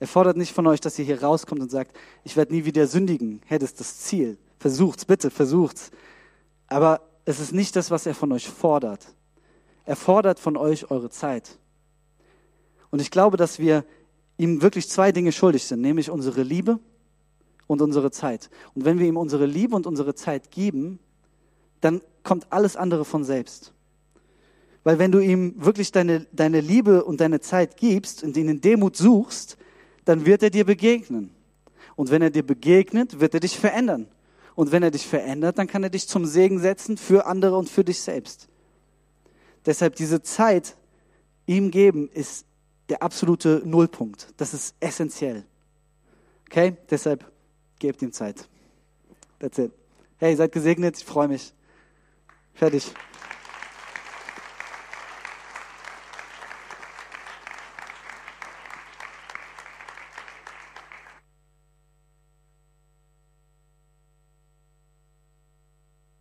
Er 0.00 0.06
fordert 0.06 0.38
nicht 0.38 0.54
von 0.54 0.66
euch, 0.66 0.80
dass 0.80 0.98
ihr 0.98 1.04
hier 1.04 1.22
rauskommt 1.22 1.60
und 1.60 1.70
sagt, 1.70 1.94
ich 2.22 2.38
werde 2.38 2.54
nie 2.54 2.64
wieder 2.64 2.86
sündigen. 2.86 3.42
Hey, 3.44 3.58
das 3.58 3.72
ist 3.72 3.80
das 3.80 3.98
Ziel. 3.98 4.38
Versucht's, 4.58 5.04
bitte, 5.04 5.28
versucht's. 5.28 5.90
Aber 6.68 7.02
es 7.26 7.38
ist 7.38 7.52
nicht 7.52 7.76
das, 7.76 7.90
was 7.90 8.06
er 8.06 8.14
von 8.14 8.32
euch 8.32 8.48
fordert. 8.48 9.06
Er 9.84 9.96
fordert 9.96 10.40
von 10.40 10.56
euch 10.56 10.90
eure 10.90 11.10
Zeit. 11.10 11.58
Und 12.90 13.02
ich 13.02 13.10
glaube, 13.10 13.36
dass 13.36 13.58
wir 13.58 13.84
ihm 14.38 14.62
wirklich 14.62 14.88
zwei 14.88 15.12
Dinge 15.12 15.32
schuldig 15.32 15.64
sind, 15.64 15.82
nämlich 15.82 16.08
unsere 16.08 16.42
Liebe 16.42 16.80
und 17.66 17.82
unsere 17.82 18.10
Zeit. 18.10 18.50
Und 18.74 18.84
wenn 18.84 18.98
wir 18.98 19.06
ihm 19.06 19.16
unsere 19.16 19.46
Liebe 19.46 19.74
und 19.76 19.86
unsere 19.86 20.14
Zeit 20.14 20.50
geben, 20.50 20.98
dann 21.80 22.00
kommt 22.22 22.46
alles 22.50 22.76
andere 22.76 23.04
von 23.04 23.24
selbst. 23.24 23.72
Weil 24.82 24.98
wenn 24.98 25.12
du 25.12 25.18
ihm 25.18 25.54
wirklich 25.56 25.92
deine, 25.92 26.26
deine 26.32 26.60
Liebe 26.60 27.04
und 27.04 27.20
deine 27.20 27.40
Zeit 27.40 27.76
gibst 27.76 28.22
und 28.22 28.36
ihn 28.36 28.48
in 28.48 28.60
Demut 28.60 28.96
suchst, 28.96 29.56
dann 30.04 30.26
wird 30.26 30.42
er 30.42 30.50
dir 30.50 30.64
begegnen. 30.64 31.30
Und 31.96 32.10
wenn 32.10 32.22
er 32.22 32.30
dir 32.30 32.42
begegnet, 32.42 33.20
wird 33.20 33.34
er 33.34 33.40
dich 33.40 33.58
verändern. 33.58 34.08
Und 34.54 34.72
wenn 34.72 34.82
er 34.82 34.90
dich 34.90 35.06
verändert, 35.06 35.58
dann 35.58 35.66
kann 35.66 35.82
er 35.82 35.90
dich 35.90 36.06
zum 36.06 36.26
Segen 36.26 36.60
setzen 36.60 36.96
für 36.96 37.26
andere 37.26 37.56
und 37.56 37.68
für 37.68 37.84
dich 37.84 38.00
selbst. 38.00 38.48
Deshalb 39.66 39.96
diese 39.96 40.22
Zeit 40.22 40.76
ihm 41.46 41.70
geben 41.70 42.08
ist 42.12 42.46
der 42.88 43.02
absolute 43.02 43.62
Nullpunkt. 43.64 44.28
Das 44.36 44.52
ist 44.52 44.74
essentiell. 44.80 45.44
Okay? 46.48 46.76
Deshalb 46.90 47.30
gebt 47.78 48.02
ihm 48.02 48.12
Zeit. 48.12 48.48
That's 49.38 49.58
it. 49.58 49.72
Hey, 50.18 50.34
seid 50.36 50.52
gesegnet, 50.52 50.96
ich 50.98 51.04
freue 51.04 51.28
mich. 51.28 51.52
Fertig. 52.54 52.92